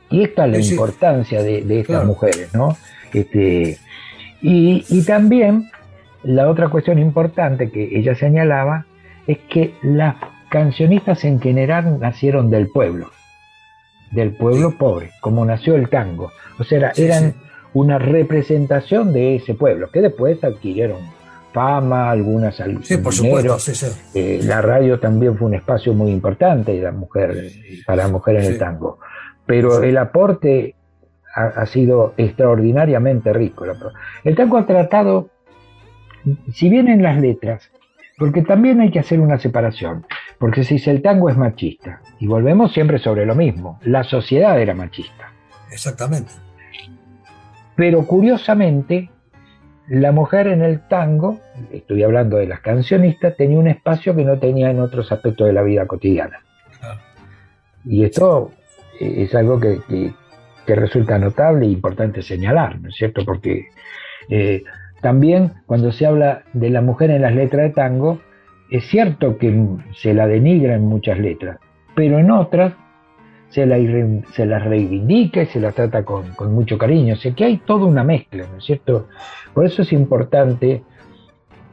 Y 0.09 0.23
esta 0.23 0.45
es 0.45 0.51
la 0.51 0.73
importancia 0.73 1.41
de, 1.41 1.79
estas 1.79 2.05
mujeres, 2.05 2.53
¿no? 2.53 2.77
Este, 3.13 3.77
y, 4.41 4.85
y 4.89 5.03
también 5.03 5.69
la 6.23 6.49
otra 6.49 6.69
cuestión 6.69 6.99
importante 6.99 7.69
que 7.69 7.97
ella 7.97 8.15
señalaba 8.15 8.85
es 9.27 9.37
que 9.49 9.73
las 9.81 10.15
cancionistas 10.49 11.23
en 11.25 11.39
general 11.39 11.99
nacieron 11.99 12.49
del 12.49 12.67
pueblo, 12.67 13.11
del 14.15 14.33
pueblo 14.33 14.77
pobre, 14.77 15.11
como 15.21 15.45
nació 15.45 15.75
el 15.75 15.89
tango. 15.89 16.31
O 16.57 16.63
sea, 16.63 16.91
eran 16.95 17.35
una 17.73 17.99
representación 17.99 19.13
de 19.13 19.35
ese 19.35 19.53
pueblo, 19.53 19.91
que 19.91 20.01
después 20.01 20.43
adquirieron 20.43 20.99
fama, 21.55 22.11
algunas 22.11 22.61
Sí, 22.81 22.97
por 22.97 23.13
supuesto, 23.13 23.57
eh, 24.13 24.41
la 24.43 24.61
radio 24.61 24.99
también 24.99 25.37
fue 25.37 25.47
un 25.47 25.55
espacio 25.55 25.93
muy 25.93 26.11
importante 26.11 26.73
de 26.73 26.81
la 26.81 26.91
mujer, 26.91 27.49
para 27.85 28.03
la 28.03 28.09
mujer 28.09 28.35
en 28.37 28.43
el 28.43 28.57
tango. 28.57 28.99
Pero 29.45 29.81
el 29.81 29.97
aporte 29.97 30.75
ha, 31.33 31.65
sido 31.65 32.13
extraordinariamente 32.17 33.31
rico. 33.31 33.65
El 34.23 34.35
tango 34.35 34.57
ha 34.57 34.65
tratado, 34.65 35.29
si 36.53 36.69
bien 36.69 36.89
en 36.89 37.01
las 37.01 37.19
letras, 37.19 37.71
porque 38.17 38.41
también 38.41 38.81
hay 38.81 38.91
que 38.91 38.99
hacer 38.99 39.19
una 39.19 39.39
separación, 39.39 40.05
porque 40.45 40.63
si 40.63 40.77
el 40.91 41.01
tango 41.01 41.27
es 41.27 41.37
machista, 41.37 42.01
y 42.19 42.27
volvemos 42.27 42.71
siempre 42.71 42.99
sobre 42.99 43.25
lo 43.25 43.33
mismo, 43.33 43.79
la 43.81 44.03
sociedad 44.03 44.61
era 44.61 44.75
machista. 44.75 45.33
Exactamente. 45.71 46.33
Pero 47.75 48.05
curiosamente, 48.05 49.09
la 49.87 50.11
mujer 50.11 50.45
en 50.45 50.61
el 50.61 50.87
tango, 50.87 51.39
estoy 51.71 52.03
hablando 52.03 52.37
de 52.37 52.45
las 52.45 52.59
cancionistas, 52.59 53.35
tenía 53.35 53.57
un 53.57 53.67
espacio 53.67 54.15
que 54.15 54.23
no 54.23 54.37
tenía 54.37 54.69
en 54.69 54.81
otros 54.81 55.11
aspectos 55.11 55.47
de 55.47 55.53
la 55.53 55.63
vida 55.63 55.87
cotidiana. 55.87 56.41
Y 57.83 58.03
esto 58.03 58.51
es 58.99 59.33
algo 59.33 59.59
que, 59.59 60.13
resulta 60.67 61.17
notable 61.17 61.65
e 61.65 61.69
importante 61.69 62.21
señalar, 62.21 62.79
¿no 62.79 62.89
es 62.89 62.95
cierto? 62.95 63.25
Porque 63.25 63.69
eh, 64.29 64.61
también 65.01 65.53
cuando 65.65 65.91
se 65.91 66.05
habla 66.05 66.43
de 66.53 66.69
la 66.69 66.81
mujer 66.81 67.09
en 67.09 67.23
las 67.23 67.33
letras 67.33 67.63
de 67.63 67.69
tango, 67.71 68.21
es 68.69 68.85
cierto 68.87 69.37
que 69.37 69.53
se 69.93 70.13
la 70.13 70.27
denigra 70.27 70.75
en 70.75 70.83
muchas 70.83 71.19
letras, 71.19 71.59
pero 71.95 72.19
en 72.19 72.31
otras 72.31 72.73
se 73.49 73.65
la, 73.65 73.77
se 74.33 74.45
la 74.45 74.59
reivindica 74.59 75.43
y 75.43 75.45
se 75.45 75.59
la 75.59 75.71
trata 75.71 76.03
con, 76.03 76.35
mucho 76.53 76.77
cariño. 76.77 77.13
O 77.13 77.17
sea 77.17 77.33
que 77.33 77.45
hay 77.45 77.57
toda 77.57 77.85
una 77.85 78.03
mezcla, 78.03 78.45
¿no 78.51 78.57
es 78.57 78.65
cierto? 78.65 79.07
Por 79.53 79.65
eso 79.65 79.83
es 79.83 79.93
importante 79.93 80.83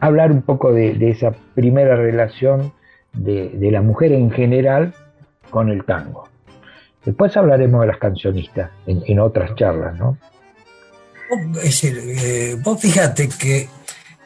hablar 0.01 0.31
un 0.31 0.43
poco 0.43 0.73
de, 0.73 0.97
esa 1.09 1.33
primera 1.55 1.97
relación 1.97 2.73
de, 3.13 3.57
la 3.71 3.83
mujer 3.83 4.13
en 4.13 4.31
general 4.31 4.95
con 5.51 5.71
el 5.71 5.85
tango. 5.85 6.29
Después 7.05 7.37
hablaremos 7.37 7.81
de 7.81 7.87
las 7.89 7.99
cancionistas 7.99 8.71
en, 8.87 9.19
otras 9.19 9.55
charlas, 9.57 9.99
¿no? 9.99 10.17
Es 11.57 11.63
decir, 11.63 11.99
eh, 11.99 12.57
vos 12.63 12.81
fíjate 12.81 13.29
que 13.29 13.67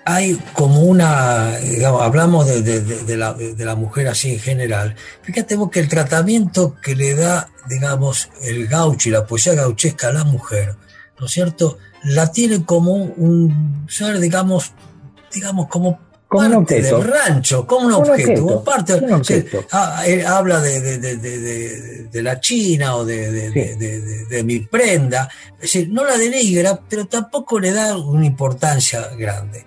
hay 0.08 0.40
como 0.52 0.82
una, 0.82 1.58
digamos, 1.58 2.00
hablamos 2.00 2.46
de, 2.46 3.16
la, 3.16 3.74
mujer 3.74 4.06
así 4.06 4.34
en 4.34 4.38
general, 4.38 4.94
fíjate 5.22 5.56
vos 5.56 5.68
que 5.68 5.80
el 5.80 5.88
tratamiento 5.88 6.76
que 6.80 6.94
le 6.94 7.16
da, 7.16 7.50
digamos, 7.68 8.30
el 8.44 8.68
gaucho 8.68 9.08
y 9.08 9.12
la 9.12 9.26
poesía 9.26 9.54
gauchesca 9.54 10.08
a 10.08 10.12
la 10.12 10.22
mujer, 10.22 10.76
¿no 11.18 11.26
es 11.26 11.32
cierto? 11.32 11.78
La 12.04 12.30
tiene 12.30 12.64
como 12.64 12.92
un 12.94 13.84
ser, 13.88 14.20
digamos, 14.20 14.72
digamos, 15.34 15.66
como 15.66 15.98
como 16.28 16.42
parte 16.42 16.56
un 16.56 16.62
objeto. 16.62 16.98
del 16.98 17.08
rancho, 17.08 17.66
como 17.66 17.86
un, 17.86 17.92
objeto, 17.92 18.64
parte, 18.64 18.92
habla 20.26 20.60
de, 20.60 22.22
la 22.22 22.40
China 22.40 22.96
o 22.96 23.04
de, 23.04 24.42
mi 24.44 24.60
prenda, 24.60 25.28
es 25.56 25.62
decir, 25.62 25.88
no 25.90 26.04
la 26.04 26.16
denigra, 26.16 26.80
pero 26.88 27.06
tampoco 27.06 27.58
le 27.58 27.72
da 27.72 27.96
una 27.96 28.26
importancia 28.26 29.08
grande. 29.16 29.66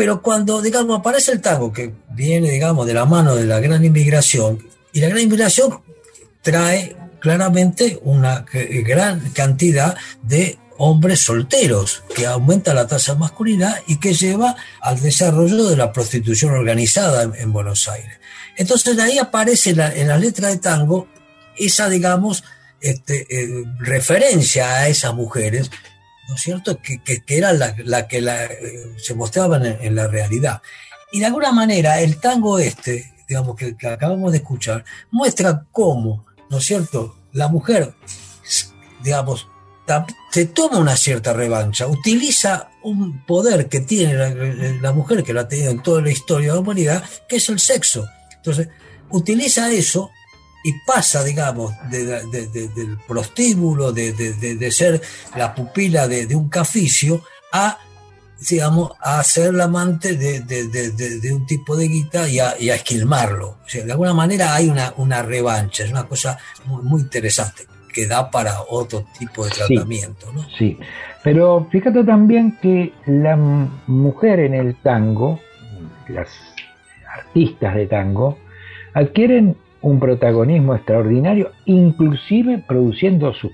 Pero 0.00 0.22
cuando, 0.22 0.62
digamos, 0.62 0.98
aparece 0.98 1.30
el 1.32 1.42
tango, 1.42 1.74
que 1.74 1.92
viene, 2.08 2.50
digamos, 2.50 2.86
de 2.86 2.94
la 2.94 3.04
mano 3.04 3.36
de 3.36 3.44
la 3.44 3.60
gran 3.60 3.84
inmigración, 3.84 4.66
y 4.94 5.00
la 5.00 5.08
gran 5.08 5.20
inmigración 5.20 5.82
trae 6.40 6.96
claramente 7.18 8.00
una 8.04 8.46
gran 8.86 9.20
cantidad 9.32 9.94
de 10.22 10.58
hombres 10.78 11.20
solteros, 11.20 12.02
que 12.16 12.24
aumenta 12.26 12.72
la 12.72 12.86
tasa 12.86 13.12
de 13.12 13.18
masculinidad 13.18 13.76
y 13.88 14.00
que 14.00 14.14
lleva 14.14 14.56
al 14.80 15.02
desarrollo 15.02 15.68
de 15.68 15.76
la 15.76 15.92
prostitución 15.92 16.52
organizada 16.52 17.24
en, 17.36 17.52
Buenos 17.52 17.86
Aires. 17.86 18.20
Entonces 18.56 18.98
ahí 18.98 19.18
aparece 19.18 19.72
en 19.72 20.08
la 20.08 20.16
letra 20.16 20.48
de 20.48 20.56
tango 20.56 21.08
esa, 21.58 21.90
digamos, 21.90 22.42
este, 22.80 23.26
eh, 23.28 23.64
referencia 23.80 24.76
a 24.76 24.88
esas 24.88 25.12
mujeres 25.12 25.70
¿no 26.30 26.36
es 26.36 26.42
cierto?, 26.42 26.80
que, 26.80 27.02
que, 27.02 27.22
era 27.36 27.52
la, 27.52 28.06
que 28.06 28.18
eh, 28.18 28.94
se 28.96 29.14
mostraban 29.14 29.66
en, 29.66 29.94
la 29.96 30.06
realidad. 30.06 30.62
Y 31.10 31.18
de 31.18 31.26
alguna 31.26 31.50
manera 31.50 32.00
el 32.00 32.18
tango 32.18 32.60
este, 32.60 33.12
digamos, 33.28 33.56
que, 33.56 33.74
acabamos 33.88 34.30
de 34.30 34.38
escuchar, 34.38 34.84
muestra 35.10 35.66
cómo, 35.72 36.24
¿no 36.48 36.58
es 36.58 36.64
cierto?, 36.64 37.16
la 37.32 37.48
mujer, 37.48 37.94
digamos, 39.02 39.48
se 40.30 40.46
toma 40.46 40.78
una 40.78 40.96
cierta 40.96 41.32
revancha, 41.32 41.88
utiliza 41.88 42.70
un 42.84 43.24
poder 43.26 43.68
que 43.68 43.80
tiene 43.80 44.14
la, 44.14 44.30
la, 44.80 44.92
mujer, 44.92 45.24
que 45.24 45.32
lo 45.32 45.40
ha 45.40 45.48
tenido 45.48 45.72
en 45.72 45.82
toda 45.82 46.00
la 46.00 46.10
historia 46.10 46.48
de 46.48 46.54
la 46.54 46.60
humanidad, 46.60 47.04
que 47.28 47.36
es 47.36 47.48
el 47.48 47.58
sexo. 47.58 48.08
Entonces, 48.36 48.68
utiliza 49.10 49.70
eso 49.72 50.10
y 50.62 50.72
pasa, 50.80 51.24
digamos, 51.24 51.72
del 51.90 52.98
prostíbulo, 53.06 53.92
de, 53.92 54.70
ser 54.70 55.00
la 55.36 55.54
pupila 55.54 56.06
de, 56.06 56.34
un 56.36 56.48
caficio, 56.48 57.22
a, 57.52 57.78
digamos, 58.48 58.92
a 59.00 59.22
ser 59.22 59.54
la 59.54 59.64
amante 59.64 60.16
de, 60.16 61.32
un 61.32 61.46
tipo 61.46 61.76
de 61.76 61.88
guita 61.88 62.28
y 62.28 62.40
a, 62.40 62.74
esquilmarlo. 62.74 63.58
O 63.64 63.68
sea, 63.68 63.84
de 63.84 63.92
alguna 63.92 64.14
manera 64.14 64.54
hay 64.54 64.68
una, 64.68 64.92
una 64.96 65.22
revancha, 65.22 65.84
es 65.84 65.90
una 65.90 66.04
cosa 66.04 66.38
muy, 66.66 67.00
interesante 67.00 67.64
que 67.92 68.06
da 68.06 68.30
para 68.30 68.60
otro 68.68 69.04
tipo 69.18 69.44
de 69.44 69.50
tratamiento. 69.50 70.26
Sí, 70.26 70.32
¿no? 70.34 70.46
sí, 70.56 70.78
pero 71.24 71.66
fíjate 71.70 72.04
también 72.04 72.56
que 72.62 72.92
la 73.06 73.36
mujer 73.36 74.40
en 74.40 74.54
el 74.54 74.76
tango, 74.76 75.40
las 76.08 76.28
artistas 77.16 77.74
de 77.74 77.86
tango, 77.86 78.38
adquieren 78.94 79.56
un 79.82 79.98
protagonismo 79.98 80.74
extraordinario, 80.74 81.52
inclusive 81.64 82.62
produciendo 82.66 83.32
sus 83.32 83.52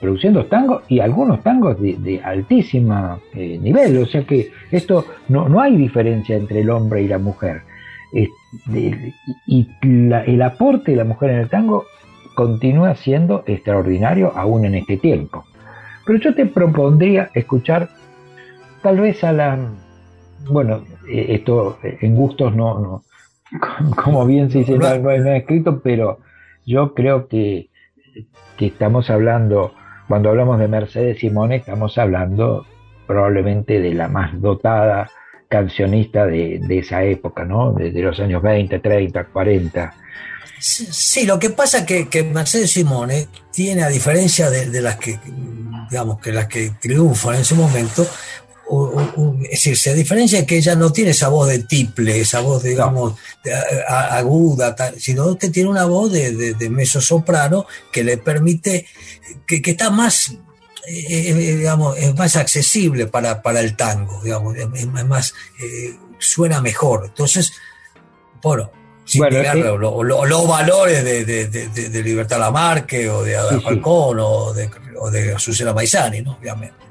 produciendo 0.00 0.46
tangos 0.46 0.82
y 0.88 1.00
algunos 1.00 1.42
tangos 1.42 1.80
de, 1.80 1.96
de 1.96 2.20
altísima 2.22 3.18
eh, 3.34 3.58
nivel, 3.60 3.98
o 3.98 4.06
sea 4.06 4.22
que 4.24 4.52
esto 4.70 5.04
no, 5.28 5.48
no 5.48 5.60
hay 5.60 5.76
diferencia 5.76 6.36
entre 6.36 6.60
el 6.60 6.70
hombre 6.70 7.02
y 7.02 7.08
la 7.08 7.18
mujer. 7.18 7.62
y 9.46 9.68
el 9.82 10.42
aporte 10.42 10.92
de 10.92 10.96
la 10.96 11.04
mujer 11.04 11.30
en 11.30 11.38
el 11.40 11.48
tango 11.48 11.84
continúa 12.34 12.94
siendo 12.94 13.42
extraordinario 13.46 14.32
aún 14.36 14.64
en 14.64 14.76
este 14.76 14.96
tiempo. 14.96 15.44
Pero 16.06 16.20
yo 16.20 16.34
te 16.34 16.46
propondría 16.46 17.30
escuchar 17.34 17.88
tal 18.82 19.00
vez 19.00 19.22
a 19.24 19.32
la... 19.32 19.58
Bueno, 20.48 20.84
eh, 21.10 21.26
esto 21.30 21.78
en 21.82 22.14
gustos 22.14 22.54
no, 22.54 22.78
no, 22.78 23.02
como 24.02 24.26
bien 24.26 24.50
se 24.50 24.58
dice, 24.58 24.78
no, 24.78 24.98
no, 24.98 25.10
es 25.10 25.24
escrito, 25.24 25.80
pero 25.80 26.20
yo 26.66 26.94
creo 26.94 27.28
que, 27.28 27.68
que 28.56 28.66
estamos 28.66 29.10
hablando, 29.10 29.74
cuando 30.06 30.30
hablamos 30.30 30.58
de 30.58 30.68
Mercedes 30.68 31.18
Simone, 31.18 31.56
estamos 31.56 31.96
hablando 31.98 32.66
probablemente 33.06 33.80
de 33.80 33.94
la 33.94 34.08
más 34.08 34.38
dotada 34.40 35.10
cancionista 35.48 36.26
de, 36.26 36.60
esa 36.68 37.02
época, 37.02 37.44
¿no? 37.44 37.72
De, 37.72 37.90
los 37.90 38.20
años 38.20 38.42
20, 38.42 38.78
30, 38.78 39.24
40. 39.24 39.94
Sí, 40.60 41.24
lo 41.24 41.38
que 41.38 41.50
pasa 41.50 41.78
es 41.78 41.84
que, 41.84 42.08
que, 42.08 42.22
Mercedes 42.24 42.72
Simone 42.72 43.28
tiene, 43.50 43.82
a 43.82 43.88
diferencia 43.88 44.50
de, 44.50 44.68
de, 44.68 44.82
las 44.82 44.96
que, 44.96 45.18
digamos, 45.90 46.20
que 46.20 46.32
las 46.32 46.48
que 46.48 46.72
triunfan 46.80 47.36
en 47.36 47.44
su 47.44 47.56
momento, 47.56 48.06
es 49.44 49.50
decir, 49.50 49.76
se 49.76 49.94
diferencia 49.94 50.44
que 50.44 50.58
ella 50.58 50.74
no 50.74 50.92
tiene 50.92 51.12
esa 51.12 51.28
voz 51.28 51.48
de 51.48 51.60
tiple, 51.60 52.20
esa 52.20 52.40
voz, 52.40 52.62
digamos, 52.62 53.14
aguda, 53.88 54.76
sino 54.98 55.38
que 55.38 55.48
tiene 55.48 55.70
una 55.70 55.86
voz 55.86 56.12
de, 56.12 56.54
de, 56.54 56.70
meso 56.70 57.00
soprano 57.00 57.66
que 57.90 58.04
le 58.04 58.18
permite, 58.18 58.86
que, 59.46 59.62
está 59.64 59.90
más, 59.90 60.32
eh, 60.86 61.06
eh, 61.08 61.56
digamos, 61.56 61.96
es 61.96 62.14
más 62.14 62.36
accesible 62.36 63.06
para, 63.06 63.40
para 63.40 63.60
el 63.60 63.74
tango, 63.74 64.20
digamos, 64.22 64.54
es, 64.56 64.86
más, 64.86 65.32
eh, 65.62 65.96
suena 66.18 66.60
mejor. 66.60 67.06
Entonces, 67.06 67.52
bueno, 68.42 68.70
sin 69.06 69.20
bueno, 69.20 69.78
los 69.78 70.46
valores 70.46 71.02
de, 71.02 71.24
de, 71.24 72.02
Libertad 72.02 72.38
Lamarque 72.38 73.08
o 73.08 73.22
de 73.22 73.34
Ada 73.34 73.58
Falcón 73.62 74.18
o 74.20 74.52
de, 74.52 74.68
o 75.00 75.10
de 75.10 75.34
Azucena 75.34 75.72
Maizani, 75.72 76.20
¿no? 76.20 76.36
Obviamente 76.38 76.87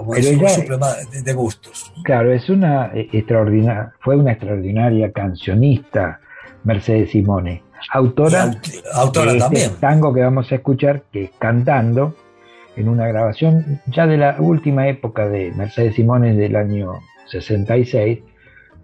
como 0.00 0.14
decimos, 0.14 0.52
suprema 0.52 0.94
de, 1.22 1.32
gustos. 1.34 1.92
Claro, 2.04 2.32
es 2.32 2.48
una 2.48 2.90
extraordinaria, 2.94 3.92
fue 4.00 4.16
una 4.16 4.32
extraordinaria 4.32 5.12
cancionista 5.12 6.20
Mercedes 6.64 7.10
Simone, 7.10 7.62
autora, 7.92 8.50
autora 8.94 9.32
de 9.32 9.38
este 9.38 9.50
también. 9.50 9.80
tango 9.80 10.14
que 10.14 10.22
vamos 10.22 10.50
a 10.50 10.54
escuchar, 10.54 11.02
que 11.12 11.24
es 11.24 11.30
cantando 11.38 12.14
en 12.76 12.88
una 12.88 13.06
grabación 13.06 13.82
ya 13.88 14.06
de 14.06 14.16
la 14.16 14.36
última 14.38 14.88
época 14.88 15.28
de 15.28 15.52
Mercedes 15.52 15.96
Simone 15.96 16.34
del 16.34 16.56
año 16.56 17.00
66, 17.26 18.20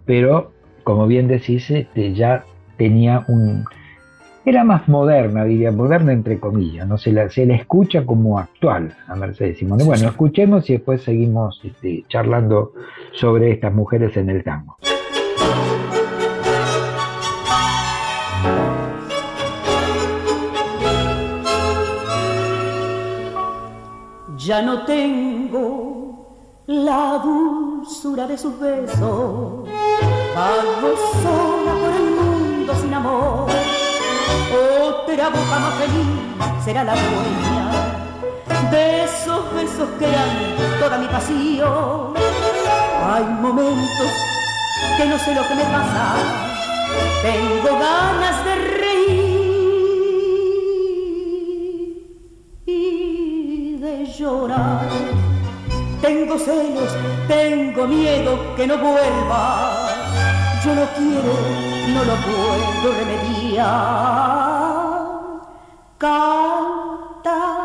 pero 0.05 0.51
como 0.83 1.07
bien 1.07 1.27
decís, 1.27 1.69
este, 1.71 2.13
ya 2.13 2.45
tenía 2.77 3.25
un... 3.27 3.65
Era 4.47 4.63
más 4.63 4.87
moderna, 4.87 5.43
diría, 5.43 5.73
moderna 5.73 6.13
entre 6.13 6.39
comillas, 6.39 6.87
no 6.87 6.97
se 6.97 7.11
la, 7.11 7.29
se 7.29 7.45
la 7.45 7.53
escucha 7.55 8.05
como 8.05 8.39
actual 8.39 8.95
a 9.09 9.13
Mercedes 9.13 9.57
Simone. 9.57 9.83
Bueno, 9.83 10.07
escuchemos 10.07 10.69
y 10.69 10.73
después 10.77 11.01
seguimos 11.01 11.59
este, 11.65 12.05
charlando 12.07 12.71
sobre 13.11 13.51
estas 13.51 13.73
mujeres 13.73 14.15
en 14.15 14.29
el 14.29 14.45
tango. 14.45 14.77
Ya 24.37 24.61
no 24.61 24.85
tengo 24.85 26.63
la 26.67 27.21
dulzura 27.21 28.25
de 28.27 28.37
sus 28.37 28.57
besos, 28.61 29.67
vago 30.33 30.95
sola 31.21 31.73
por 31.81 31.93
el 31.93 32.15
mundo 32.15 32.73
sin 32.75 32.93
amor. 32.93 33.66
Otra 34.51 35.29
boca 35.29 35.59
más 35.59 35.73
feliz 35.75 36.07
será 36.63 36.83
la 36.83 36.93
dueña 36.93 38.71
de 38.71 39.03
esos 39.03 39.53
besos 39.53 39.89
que 39.99 40.07
toda 40.79 40.97
mi 40.97 41.07
pasión. 41.07 42.13
Hay 43.09 43.23
momentos 43.23 44.11
que 44.97 45.05
no 45.05 45.19
sé 45.19 45.33
lo 45.35 45.47
que 45.47 45.55
me 45.55 45.63
pasa, 45.63 46.15
tengo 47.21 47.79
ganas 47.79 48.45
de 48.45 48.55
reír 48.55 49.37
llorar. 54.17 54.87
Tengo 56.01 56.37
celos, 56.37 56.91
tengo 57.27 57.87
miedo 57.87 58.55
que 58.55 58.67
no 58.67 58.77
vuelva. 58.77 59.86
Yo 60.67 60.75
no 60.75 60.85
quiero, 60.97 61.33
no 61.93 62.03
lo 62.03 62.15
puedo 62.25 62.91
remediar. 62.99 63.63
Cantando 65.97 67.56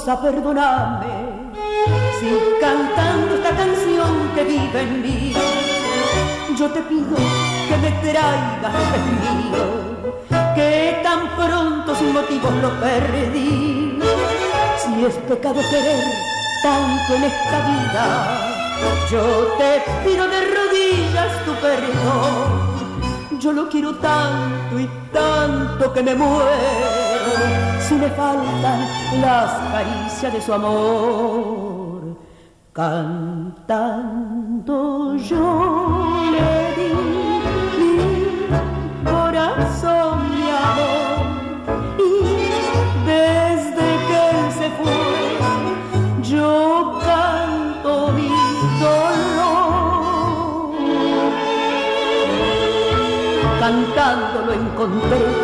milagrosa, 0.00 0.20
perdóname, 0.20 1.52
si 2.18 2.28
cantando 2.60 3.34
esta 3.34 3.50
canción 3.50 4.30
que 4.34 4.44
vive 4.44 4.82
en 4.82 5.02
mí, 5.02 5.34
yo 6.56 6.70
te 6.70 6.80
pido 6.82 7.16
que 7.68 7.76
me 7.76 7.90
traigas 8.00 8.72
mío, 9.20 9.64
que 10.54 11.00
tan 11.02 11.28
pronto 11.36 11.94
sin 11.94 12.12
motivos 12.12 12.52
lo 12.62 12.80
perdí. 12.80 13.98
Si 14.78 15.04
es 15.04 15.14
pecado 15.28 15.60
querer 15.70 16.04
tanto 16.62 17.14
en 17.14 17.24
esta 17.24 17.58
vida, 17.70 18.04
yo 19.10 19.22
te 19.58 19.82
pido 20.04 20.26
de 20.28 20.40
rodillas 20.40 21.44
tu 21.44 21.52
perdón. 21.54 22.70
Yo 23.38 23.52
lo 23.52 23.68
quiero 23.68 23.94
tanto 23.94 24.78
y 24.78 24.88
tanto 25.12 25.92
que 25.92 26.02
me 26.02 26.14
muero 26.14 27.69
si 27.90 27.96
me 27.96 28.08
faltan 28.10 28.80
las 29.20 29.50
caricias 29.72 30.32
de 30.32 30.40
su 30.40 30.52
amor. 30.52 32.16
Cantando 32.72 34.36
yo 35.16 36.30
le 36.34 36.52
di 36.76 36.90
mi 37.78 37.96
corazón, 39.10 40.14
mi 40.30 40.46
amor, 40.68 41.18
y 41.98 42.10
desde 43.10 43.86
que 44.06 44.18
él 44.34 44.46
se 44.60 44.68
fue, 44.78 45.00
yo 46.22 46.48
canto 47.04 47.92
mi 48.12 48.30
dolor. 48.84 50.70
Cantando 53.58 54.36
lo 54.46 54.52
encontré 54.52 55.39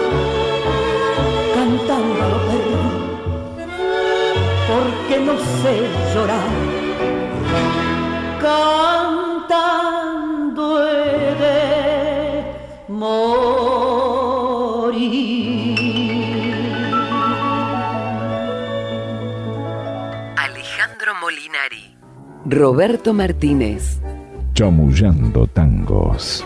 porque 5.07 5.21
no 5.25 5.39
sé 5.39 5.83
llorar. 6.15 6.49
Cantando 8.41 9.85
he 10.87 11.35
de 11.43 12.45
morir. 12.89 13.37
Alejandro 20.37 21.15
Molinari. 21.21 21.97
Roberto 22.47 23.13
Martínez. 23.13 23.99
Chamullando 24.55 25.47
tangos. 25.49 26.45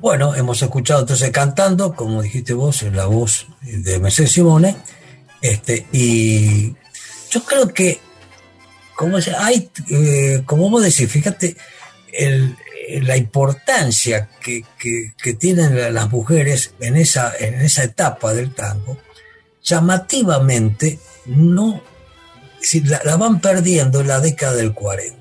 Bueno, 0.00 0.34
hemos 0.36 0.62
escuchado 0.62 1.00
entonces 1.00 1.30
cantando, 1.30 1.92
como 1.94 2.22
dijiste 2.22 2.54
vos, 2.54 2.84
en 2.84 2.94
la 2.94 3.06
voz 3.06 3.48
de 3.62 3.98
Mercedes 3.98 4.30
Simone, 4.30 4.76
este, 5.40 5.86
y 5.92 6.76
yo 7.30 7.44
creo 7.44 7.68
que, 7.68 8.00
como, 8.94 9.18
hay, 9.38 9.70
eh, 9.90 10.42
como 10.46 10.70
vos 10.70 10.82
decís, 10.82 11.10
fíjate 11.10 11.56
la 13.02 13.16
importancia 13.16 14.30
que, 14.40 14.64
tienen 15.38 15.94
las 15.94 16.10
mujeres 16.10 16.72
en 16.80 16.96
esa, 16.96 17.32
en 17.38 17.60
esa 17.60 17.84
etapa 17.84 18.32
del 18.32 18.54
tango, 18.54 18.98
llamativamente 19.62 20.98
no 21.26 21.82
la, 22.84 23.02
la 23.04 23.16
van 23.16 23.40
perdiendo 23.40 24.00
en 24.00 24.08
la 24.08 24.20
década 24.20 24.54
del 24.54 24.72
40 24.72 25.18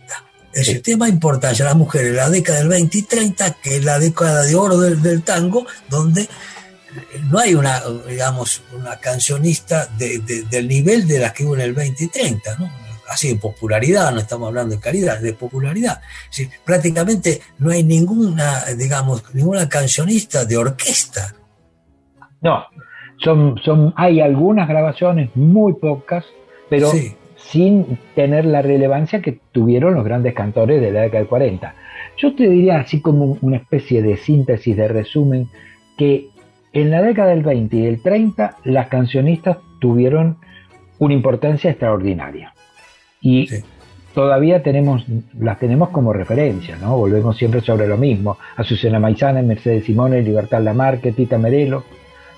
es 0.57 0.69
el 0.69 0.81
tema 0.81 1.07
importancia 1.07 1.65
de 1.65 1.69
las 1.69 1.77
mujeres, 1.77 2.15
la 2.15 2.29
década 2.29 2.59
del 2.59 2.67
20 2.67 2.97
y 2.97 3.01
30, 3.03 3.51
que 3.61 3.77
es 3.77 3.85
la 3.85 3.99
década 3.99 4.43
de 4.43 4.55
oro 4.55 4.77
del, 4.77 5.21
tango, 5.21 5.67
donde 5.87 6.27
no 7.29 7.39
hay 7.39 7.55
una, 7.55 7.81
digamos, 8.07 8.63
una 8.73 8.97
cancionista 8.97 9.87
del 9.97 10.67
nivel 10.67 11.07
de 11.07 11.19
las 11.19 11.33
que 11.33 11.45
hubo 11.45 11.55
en 11.55 11.61
el 11.61 11.73
20 11.73 12.03
y 12.03 12.07
30, 12.07 12.57
¿no? 12.57 12.69
Así 13.09 13.29
de 13.29 13.35
popularidad, 13.39 14.11
no 14.11 14.19
estamos 14.19 14.49
hablando 14.49 14.75
de 14.75 14.81
calidad, 14.81 15.21
de 15.21 15.33
popularidad. 15.33 16.01
prácticamente 16.65 17.41
no 17.59 17.71
hay 17.71 17.83
ninguna, 17.83 18.65
digamos, 18.77 19.23
ninguna 19.33 19.69
cancionista 19.69 20.43
de 20.43 20.57
orquesta. 20.57 21.33
No, 22.41 22.65
son, 23.23 23.57
son, 23.63 23.93
hay 23.95 24.19
algunas 24.19 24.67
grabaciones, 24.67 25.29
muy 25.35 25.73
pocas, 25.75 26.25
pero 26.69 26.91
sin 27.37 27.97
tener 28.13 28.45
la 28.45 28.61
relevancia 28.61 29.21
que 29.21 29.39
tuvieron 29.51 29.93
los 29.93 30.03
grandes 30.03 30.33
cantores 30.33 30.81
de 30.81 30.91
la 30.91 31.01
década 31.01 31.19
del 31.19 31.29
40. 31.29 31.75
Yo 32.17 32.35
te 32.35 32.49
diría 32.49 32.79
así 32.79 33.01
como 33.01 33.37
una 33.41 33.57
especie 33.57 34.01
de 34.01 34.17
síntesis, 34.17 34.75
de 34.75 34.87
resumen, 34.87 35.49
que 35.97 36.29
en 36.81 36.91
la 36.91 37.01
década 37.01 37.29
del 37.29 37.43
20 37.43 37.75
y 37.75 37.81
del 37.81 38.01
30 38.01 38.57
las 38.65 38.87
cancionistas 38.87 39.57
tuvieron 39.79 40.37
una 40.99 41.13
importancia 41.13 41.71
extraordinaria. 41.71 42.53
Y 43.21 43.49
todavía 44.13 44.61
tenemos, 44.61 45.05
las 45.39 45.59
tenemos 45.59 45.89
como 45.89 46.13
referencia, 46.13 46.77
¿no? 46.77 46.97
Volvemos 46.97 47.35
siempre 47.35 47.61
sobre 47.61 47.87
lo 47.87 47.97
mismo. 47.97 48.37
Azucena 48.55 48.99
Maizana, 48.99 49.41
Mercedes 49.41 49.85
Simone, 49.85 50.21
Libertad 50.21 50.61
Lamarque, 50.61 51.11
Tita 51.11 51.37
Merelo. 51.37 51.83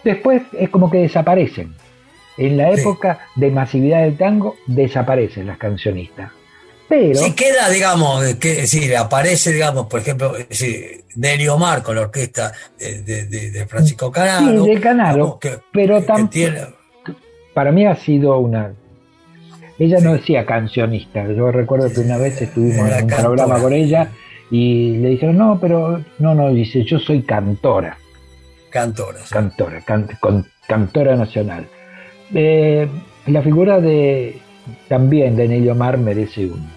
Después 0.04 0.44
es 0.54 0.70
como 0.70 0.90
que 0.90 1.00
desaparecen 1.00 1.74
en 2.40 2.56
la 2.56 2.72
época 2.72 3.20
de 3.36 3.52
masividad 3.52 4.04
del 4.04 4.16
tango 4.16 4.56
desaparecen 4.66 5.48
las 5.48 5.58
cancionistas. 5.58 6.32
Pero. 6.90 7.20
Sí, 7.20 7.34
queda, 7.34 7.70
digamos, 7.70 8.24
que, 8.36 8.56
decir, 8.62 8.98
aparece, 8.98 9.52
digamos, 9.54 9.86
por 9.88 10.00
ejemplo, 10.00 10.36
es 10.36 10.50
decir, 10.50 11.04
Nelly 11.16 11.48
Omar 11.48 11.84
con 11.84 11.96
la 11.96 12.02
orquesta 12.02 12.52
de, 12.80 13.04
de- 13.04 13.52
de 13.52 13.66
Francisco 13.68 14.12
Canaro. 14.12 14.66
Sí, 14.66 14.72
de 14.74 14.82
Canaro, 14.82 15.38
que- 15.40 15.60
pero 15.72 16.00
que 16.02 16.08
tam- 16.08 16.30
tiene- 16.30 16.62
para 17.54 17.72
mí 17.72 17.86
ha 17.86 17.96
sido 17.96 18.40
una. 18.40 18.74
Ella 19.78 20.00
no 20.02 20.14
decía 20.14 20.46
cancionista. 20.46 21.26
Yo 21.32 21.52
recuerdo 21.52 21.92
que 21.94 22.00
una 22.02 22.18
vez 22.18 22.42
estuvimos 22.42 22.90
en 22.92 23.04
un 23.04 23.10
programa 23.10 23.60
con 23.62 23.72
ella 23.72 24.10
y 24.52 24.98
le 24.98 25.10
dijeron, 25.10 25.38
no, 25.38 25.60
pero 25.62 26.04
no, 26.18 26.34
no, 26.36 26.52
dice, 26.52 26.84
yo 26.84 26.98
soy 27.00 27.22
cantora, 27.22 27.98
cantora. 28.72 29.20
sí. 29.24 29.30
cantora, 29.34 29.82
can- 29.82 30.10
con- 30.20 30.48
cantora 30.68 31.16
nacional. 31.16 31.68
Eh, 32.34 32.88
la 33.28 33.42
figura 33.42 33.80
de 33.80 34.38
también 34.88 35.36
de 35.36 35.48
Nelly 35.48 35.70
Omar 35.70 35.98
merece 35.98 36.46
un, 36.46 36.68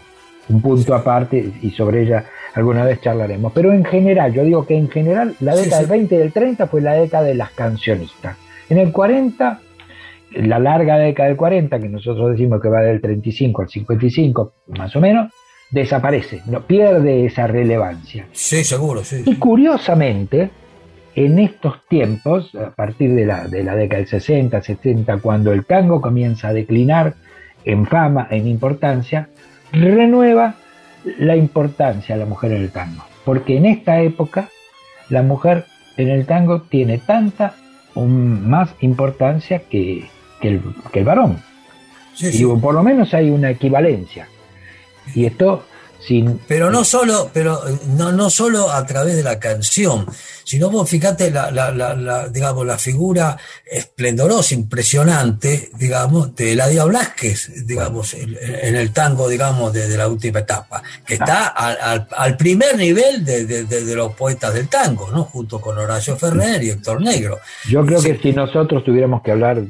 un 0.53 0.61
punto 0.63 0.95
aparte 0.95 1.53
y 1.63 1.71
sobre 1.71 2.03
ella 2.03 2.25
alguna 2.55 2.85
vez 2.85 3.01
charlaremos. 3.01 3.53
Pero 3.53 3.73
en 3.73 3.85
general, 3.85 4.33
yo 4.33 4.45
digo 4.45 4.67
que 4.67 4.77
en 4.77 4.89
general 4.91 5.35
la 5.41 5.55
Sí, 5.57 5.65
década 5.65 5.83
sí. 5.83 5.89
del 5.89 5.99
20 5.99 6.15
y 6.15 6.19
del 6.19 6.33
30 6.33 6.67
fue 6.67 6.81
la 6.81 6.93
década 6.95 7.25
de 7.25 7.35
las 7.35 7.51
cancionistas. 7.53 8.37
En 8.69 8.79
el 8.79 8.93
40, 8.93 9.61
la 10.37 10.59
larga 10.59 10.99
década 10.99 11.29
del 11.29 11.37
40, 11.37 11.79
que 11.81 11.89
nosotros 11.89 12.31
decimos 12.33 12.61
que 12.61 12.69
va 12.69 12.81
del 12.81 13.01
35 13.01 13.63
al 13.63 13.69
55, 13.69 14.53
más 14.79 14.95
o 14.97 15.01
menos, 15.01 15.33
desaparece, 15.71 16.43
no, 16.47 16.61
pierde 16.67 17.25
esa 17.25 17.47
relevancia. 17.47 18.27
Sí, 18.33 18.63
seguro, 18.65 19.03
sí. 19.05 19.23
Y 19.25 19.37
curiosamente, 19.37 20.51
en 21.15 21.39
estos 21.39 21.87
tiempos, 21.89 22.55
a 22.55 22.71
partir 22.71 23.15
de 23.15 23.25
la, 23.25 23.49
de 23.49 23.65
la 23.65 23.75
década 23.75 23.99
del 24.01 24.09
60, 24.09 24.61
70, 24.63 25.19
cuando 25.19 25.53
el 25.53 25.65
tango 25.65 26.01
comienza 26.03 26.49
a 26.49 26.53
declinar 26.53 27.15
en 27.65 27.87
fama, 27.87 28.27
en 28.31 28.47
importancia, 28.49 29.29
renueva 29.73 30.55
la 31.19 31.37
importancia 31.37 32.15
de 32.15 32.21
la 32.21 32.27
mujer 32.27 32.53
en 32.53 32.63
el 32.63 32.71
tango. 32.71 33.05
Porque 33.25 33.57
en 33.57 33.67
esta 33.67 34.01
época, 34.01 34.49
la 35.09 35.23
mujer 35.23 35.67
en 35.97 36.09
el 36.09 36.27
tango 36.27 36.63
tiene 36.63 36.99
tanta 36.99 37.55
o 37.95 38.05
más 38.05 38.75
importancia 38.81 39.61
que, 39.69 40.09
que 40.41 40.49
el, 40.49 40.63
que 40.93 41.01
el 41.01 41.05
varón. 41.05 41.39
Sí, 42.15 42.43
Y 42.43 42.61
por 42.61 42.75
lo 42.75 42.83
menos 42.83 43.15
hay 43.15 43.31
una 43.31 43.51
equivalencia. 43.51 44.29
Y 45.15 45.25
esto 45.27 45.65
sin... 46.07 46.39
Pero 46.49 46.71
no 46.71 46.85
solo, 46.85 47.31
pero 47.33 47.67
eh, 47.69 47.77
no, 47.97 48.13
no 48.13 48.31
solo 48.31 48.71
a 48.71 48.85
través 48.87 49.17
de 49.17 49.23
la 49.23 49.39
canción, 49.39 50.07
sino 50.45 50.71
vos 50.71 50.89
fíjate 50.89 51.31
la, 51.31 51.51
la, 51.51 51.71
la, 51.71 51.95
la, 51.95 52.29
digamos, 52.29 52.67
la 52.67 52.79
figura 52.79 53.37
esplendorosa, 53.71 54.55
impresionante, 54.55 55.71
digamos, 55.79 56.35
de 56.35 56.53
Eladia 56.53 56.85
Blasquez, 56.85 57.67
digamos, 57.67 58.15
en, 58.15 58.37
el 58.77 58.93
tango, 58.93 59.29
digamos, 59.29 59.73
de, 59.73 59.89
de 59.89 59.97
la 59.97 60.09
última 60.09 60.41
etapa, 60.41 60.83
que 61.07 61.15
está 61.15 61.49
al, 61.49 61.77
al, 61.81 62.09
al 62.17 62.37
primer 62.37 62.77
nivel 62.77 63.25
de, 63.25 63.47
de, 63.47 63.65
de, 63.65 63.85
de 63.85 63.95
los 63.97 64.13
poetas 64.15 64.53
del 64.55 64.69
tango, 64.69 65.11
¿no? 65.11 65.25
Junto 65.25 65.61
con 65.61 65.79
Horacio 65.79 66.17
Ferrer 66.17 66.63
y 66.63 66.71
Héctor 66.71 67.01
Negro. 67.01 67.39
Yo 67.69 67.85
creo 67.87 68.01
Sí. 68.01 68.13
que 68.13 68.19
si 68.19 68.33
nosotros 68.33 68.85
tuviéramos 68.85 69.23
que 69.23 69.31
hablar 69.33 69.63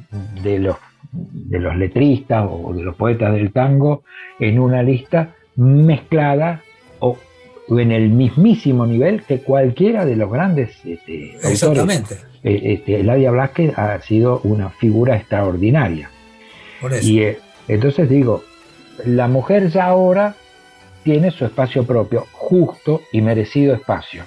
de 0.42 0.58
los, 0.58 0.76
de 1.12 1.58
los 1.58 1.76
letristas 1.76 2.46
o 2.50 2.72
de 2.74 2.82
los 2.82 2.96
poetas 2.96 3.32
del 3.34 3.52
tango 3.52 4.02
en 4.40 4.58
una 4.58 4.82
lista 4.82 5.34
mezclada 5.56 6.62
o 6.98 7.16
o 7.68 7.78
en 7.78 7.92
el 7.92 8.10
mismísimo 8.10 8.86
nivel 8.86 9.22
que 9.22 9.40
cualquiera 9.40 10.04
de 10.04 10.16
los 10.16 10.30
grandes 10.30 10.70
este, 10.84 11.34
autores. 11.34 11.52
Exactamente. 11.52 12.14
Eh, 12.42 12.60
este, 12.64 13.00
Eladia 13.00 13.30
Blasquez 13.30 13.78
ha 13.78 14.00
sido 14.02 14.40
una 14.44 14.70
figura 14.70 15.16
extraordinaria. 15.16 16.10
Por 16.80 16.92
eso. 16.92 17.08
Y 17.08 17.20
eh, 17.20 17.38
entonces 17.68 18.08
digo, 18.08 18.42
la 19.04 19.28
mujer 19.28 19.68
ya 19.70 19.84
ahora 19.86 20.34
tiene 21.04 21.30
su 21.30 21.44
espacio 21.44 21.84
propio, 21.84 22.26
justo 22.32 23.02
y 23.12 23.20
merecido 23.20 23.74
espacio. 23.74 24.24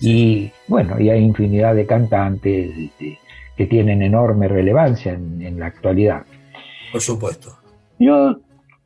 Y 0.00 0.52
bueno, 0.68 1.00
y 1.00 1.10
hay 1.10 1.20
infinidad 1.20 1.74
de 1.74 1.86
cantantes 1.86 2.70
este, 2.76 3.18
que 3.56 3.66
tienen 3.66 4.02
enorme 4.02 4.46
relevancia 4.46 5.12
en, 5.12 5.42
en 5.42 5.58
la 5.58 5.66
actualidad. 5.66 6.24
Por 6.92 7.00
supuesto. 7.00 7.58
Yo 7.98 8.38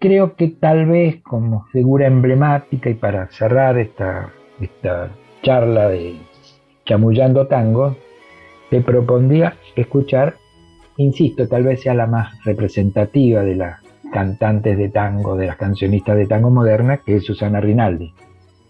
creo 0.03 0.35
que 0.35 0.49
tal 0.49 0.87
vez 0.87 1.23
como 1.23 1.67
figura 1.67 2.09
emblemática 2.09 2.91
y 2.91 2.95
para 2.95 3.29
cerrar 3.29 3.79
esta, 3.79 4.33
esta 4.61 5.11
charla 5.45 5.89
de 5.89 6.17
Chamullando 6.85 7.47
Tango, 7.47 7.97
te 8.69 8.81
propondría 8.81 9.55
escuchar, 9.77 10.35
insisto, 10.97 11.47
tal 11.47 11.63
vez 11.63 11.83
sea 11.83 11.95
la 11.95 12.09
más 12.09 12.37
representativa 12.45 13.43
de 13.45 13.55
las 13.55 13.81
cantantes 14.13 14.77
de 14.77 14.89
tango, 14.89 15.37
de 15.37 15.47
las 15.47 15.57
cancionistas 15.57 16.17
de 16.17 16.27
tango 16.27 16.51
moderna, 16.51 16.97
que 16.97 17.17
es 17.17 17.25
Susana 17.25 17.61
Rinaldi. 17.61 18.13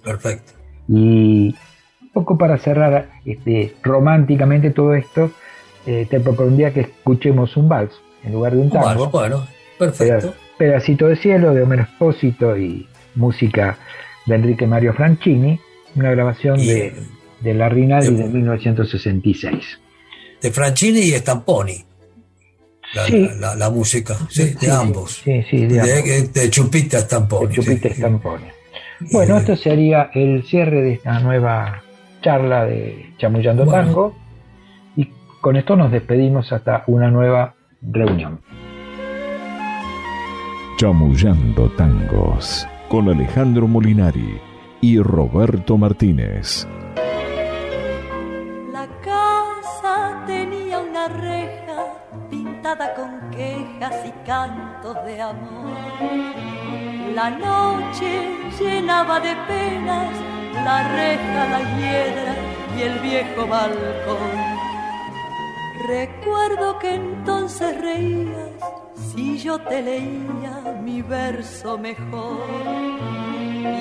Perfecto. 0.04 0.52
Y 0.86 1.56
un 2.02 2.08
poco 2.12 2.36
para 2.36 2.58
cerrar 2.58 3.08
este, 3.24 3.74
románticamente 3.82 4.70
todo 4.70 4.92
esto, 4.92 5.30
eh, 5.86 6.06
te 6.10 6.20
propondría 6.20 6.74
que 6.74 6.80
escuchemos 6.80 7.56
un 7.56 7.70
vals 7.70 7.98
en 8.22 8.34
lugar 8.34 8.52
de 8.52 8.58
un 8.58 8.68
tango. 8.70 9.08
Bueno, 9.08 9.10
bueno, 9.10 9.46
perfecto. 9.78 10.34
Pedacito 10.58 11.08
de 11.08 11.16
cielo 11.16 11.54
de 11.54 11.62
Homero 11.62 11.82
Espósito 11.82 12.56
y 12.56 12.86
música 13.14 13.78
de 14.26 14.34
Enrique 14.36 14.66
Mario 14.66 14.94
Franchini, 14.94 15.58
una 15.96 16.10
grabación 16.10 16.60
Y- 16.60 16.66
de, 16.66 16.94
de 17.40 17.54
la 17.54 17.68
Rinaldi 17.68 18.14
de- 18.14 18.22
de 18.24 18.28
1966. 18.28 19.80
De 20.40 20.50
Franchini 20.50 21.00
y 21.00 21.10
Stamponi. 21.12 21.84
La, 22.94 23.06
Sí. 23.06 23.18
la, 23.28 23.34
la- 23.36 23.54
la 23.56 23.70
música, 23.70 24.14
sí, 24.28 24.44
de 24.44 24.58
Sí, 24.58 24.66
ambos. 24.70 25.22
Sí, 25.24 25.42
sí, 25.50 25.66
de, 25.66 25.80
ambos. 25.80 26.04
De, 26.04 26.40
de 26.40 26.50
Chupita 26.50 26.98
Stamponi. 27.00 27.46
El 27.46 27.52
Chupita 27.52 27.88
sí. 27.88 27.94
Stampone. 27.94 28.52
Bueno, 29.12 29.36
Eh, 29.36 29.40
esto 29.40 29.56
sería 29.56 30.10
el 30.14 30.44
cierre 30.44 30.82
de 30.82 30.92
esta 30.94 31.18
nueva 31.20 31.82
charla 32.22 32.64
de 32.66 33.12
Chamullando 33.18 33.64
Bueno. 33.64 33.82
Tango. 33.86 34.16
Y 34.96 35.08
con 35.40 35.56
esto 35.56 35.74
nos 35.74 35.90
despedimos 35.90 36.52
hasta 36.52 36.84
una 36.86 37.10
nueva 37.10 37.54
reunión. 37.80 38.40
Chamullando 40.82 41.70
Tangos 41.76 42.66
con 42.88 43.08
Alejandro 43.08 43.68
Molinari 43.68 44.40
y 44.80 44.98
Roberto 44.98 45.78
Martínez. 45.78 46.66
La 48.72 48.88
casa 49.00 50.24
tenía 50.26 50.80
una 50.80 51.06
reja 51.06 51.86
pintada 52.28 52.94
con 52.94 53.30
quejas 53.30 53.94
y 54.04 54.26
cantos 54.26 54.96
de 55.04 55.20
amor. 55.20 55.70
La 57.14 57.30
noche 57.30 58.36
llenaba 58.58 59.20
de 59.20 59.36
penas 59.46 60.10
la 60.52 60.88
reja, 60.96 61.48
la 61.48 61.60
hiedra 61.78 62.34
y 62.76 62.82
el 62.82 62.98
viejo 62.98 63.46
balcón. 63.46 64.34
Recuerdo 65.86 66.76
que 66.80 66.96
entonces 66.96 67.80
reías 67.80 68.50
si 69.12 69.38
yo 69.38 69.58
te 69.58 69.82
leía 69.82 70.51
mi 71.02 71.08
verso 71.08 71.78
mejor. 71.78 72.46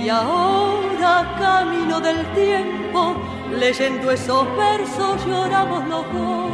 Y 0.03 0.09
ahora 0.09 1.35
camino 1.39 1.99
del 1.99 2.25
tiempo, 2.33 3.15
leyendo 3.59 4.11
esos 4.11 4.45
versos 4.57 5.25
lloramos 5.25 5.87
los 5.87 6.13
dos. 6.13 6.51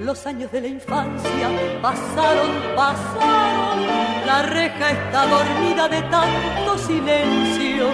Los 0.00 0.26
años 0.26 0.52
de 0.52 0.60
la 0.60 0.68
infancia 0.68 1.48
pasaron, 1.82 2.50
pasaron, 2.76 3.86
la 4.26 4.42
reja 4.42 4.90
está 4.90 5.26
dormida 5.26 5.88
de 5.88 6.02
tanto 6.02 6.78
silencio. 6.78 7.88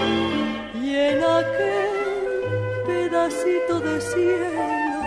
Y 0.82 0.94
en 0.94 1.22
aquel 1.22 2.82
pedacito 2.86 3.80
de 3.80 4.00
cielo 4.00 5.02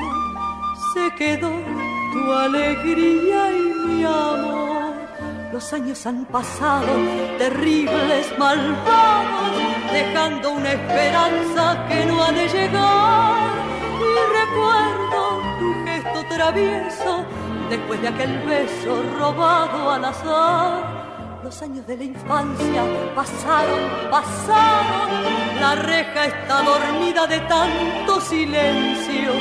se 0.94 1.16
quedó 1.16 1.52
tu 2.14 2.34
alegría 2.34 3.52
y 3.52 3.88
mi 3.88 4.04
amor. 4.04 4.65
Los 5.56 5.72
años 5.72 6.06
han 6.06 6.26
pasado, 6.26 6.86
terribles, 7.38 8.28
malvados, 8.38 9.54
dejando 9.90 10.52
una 10.52 10.74
esperanza 10.74 11.86
que 11.88 12.06
no 12.08 12.22
ha 12.22 12.32
de 12.34 12.46
llegar. 12.50 13.54
Y 14.02 14.34
recuerdo 14.42 15.42
tu 15.58 15.86
gesto 15.86 16.26
travieso 16.28 17.24
después 17.70 18.02
de 18.02 18.10
aquel 18.10 18.38
beso 18.40 19.02
robado 19.18 19.92
al 19.92 20.04
azar. 20.04 21.40
Los 21.42 21.62
años 21.62 21.88
de 21.88 21.96
la 22.00 22.04
infancia 22.04 22.84
pasaron, 23.16 24.12
pasaron, 24.12 25.24
la 25.62 25.76
reja 25.76 26.26
está 26.26 26.64
dormida 26.64 27.28
de 27.28 27.40
tanto 27.40 28.20
silencio. 28.20 29.32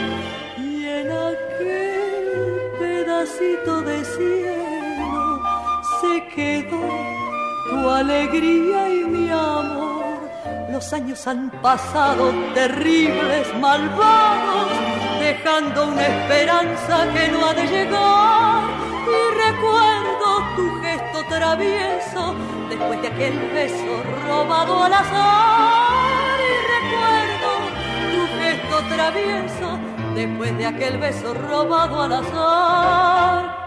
Y 0.59 0.87
en 0.87 1.11
aquel 1.11 2.71
pedacito 2.79 3.83
de 3.83 4.05
cielo 4.05 4.64
se 6.05 6.27
quedó 6.35 6.89
tu 7.71 7.89
alegría 7.89 8.89
y 8.89 9.05
mi 9.05 9.31
amor. 9.31 10.21
Los 10.71 10.93
años 10.93 11.27
han 11.27 11.51
pasado 11.63 12.33
terribles, 12.53 13.47
malvados, 13.61 14.69
dejando 15.21 15.89
una 15.89 16.07
esperanza 16.07 16.95
que 17.15 17.29
no 17.29 17.47
ha 17.47 17.55
de 17.55 17.67
llegar. 17.67 18.63
Y 19.07 19.21
recuerdo 19.47 20.29
tu 20.57 20.83
gesto 20.83 21.25
travieso 21.29 22.35
después 22.69 23.01
de 23.03 23.09
aquel 23.09 23.39
beso 23.53 23.93
robado 24.27 24.83
al 24.83 24.93
azar 24.93 26.39
y 26.51 26.55
recuerdo 26.75 27.51
tu 28.13 28.21
gesto 28.41 28.95
travieso 28.95 29.79
después 30.15 30.59
de 30.59 30.67
aquel 30.67 30.99
beso 30.99 31.35
robado 31.35 32.03
al 32.03 32.13
azar. 32.13 33.64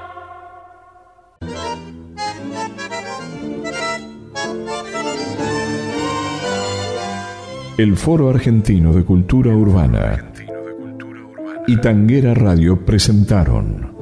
El 7.78 7.96
Foro 7.96 8.28
Argentino 8.32 8.92
de 8.92 9.06
Cultura 9.06 9.52
Urbana 9.56 10.32
y 11.68 11.78
Tanguera 11.78 12.34
Radio 12.34 12.84
presentaron 12.84 13.94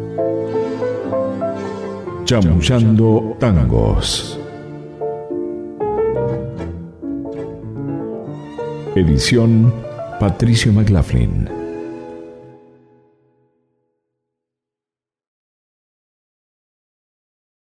Chamullando 2.24 3.36
Tangos. 3.38 4.40
Edición 8.96 9.74
Patricio 10.22 10.72
McLaughlin. 10.72 11.65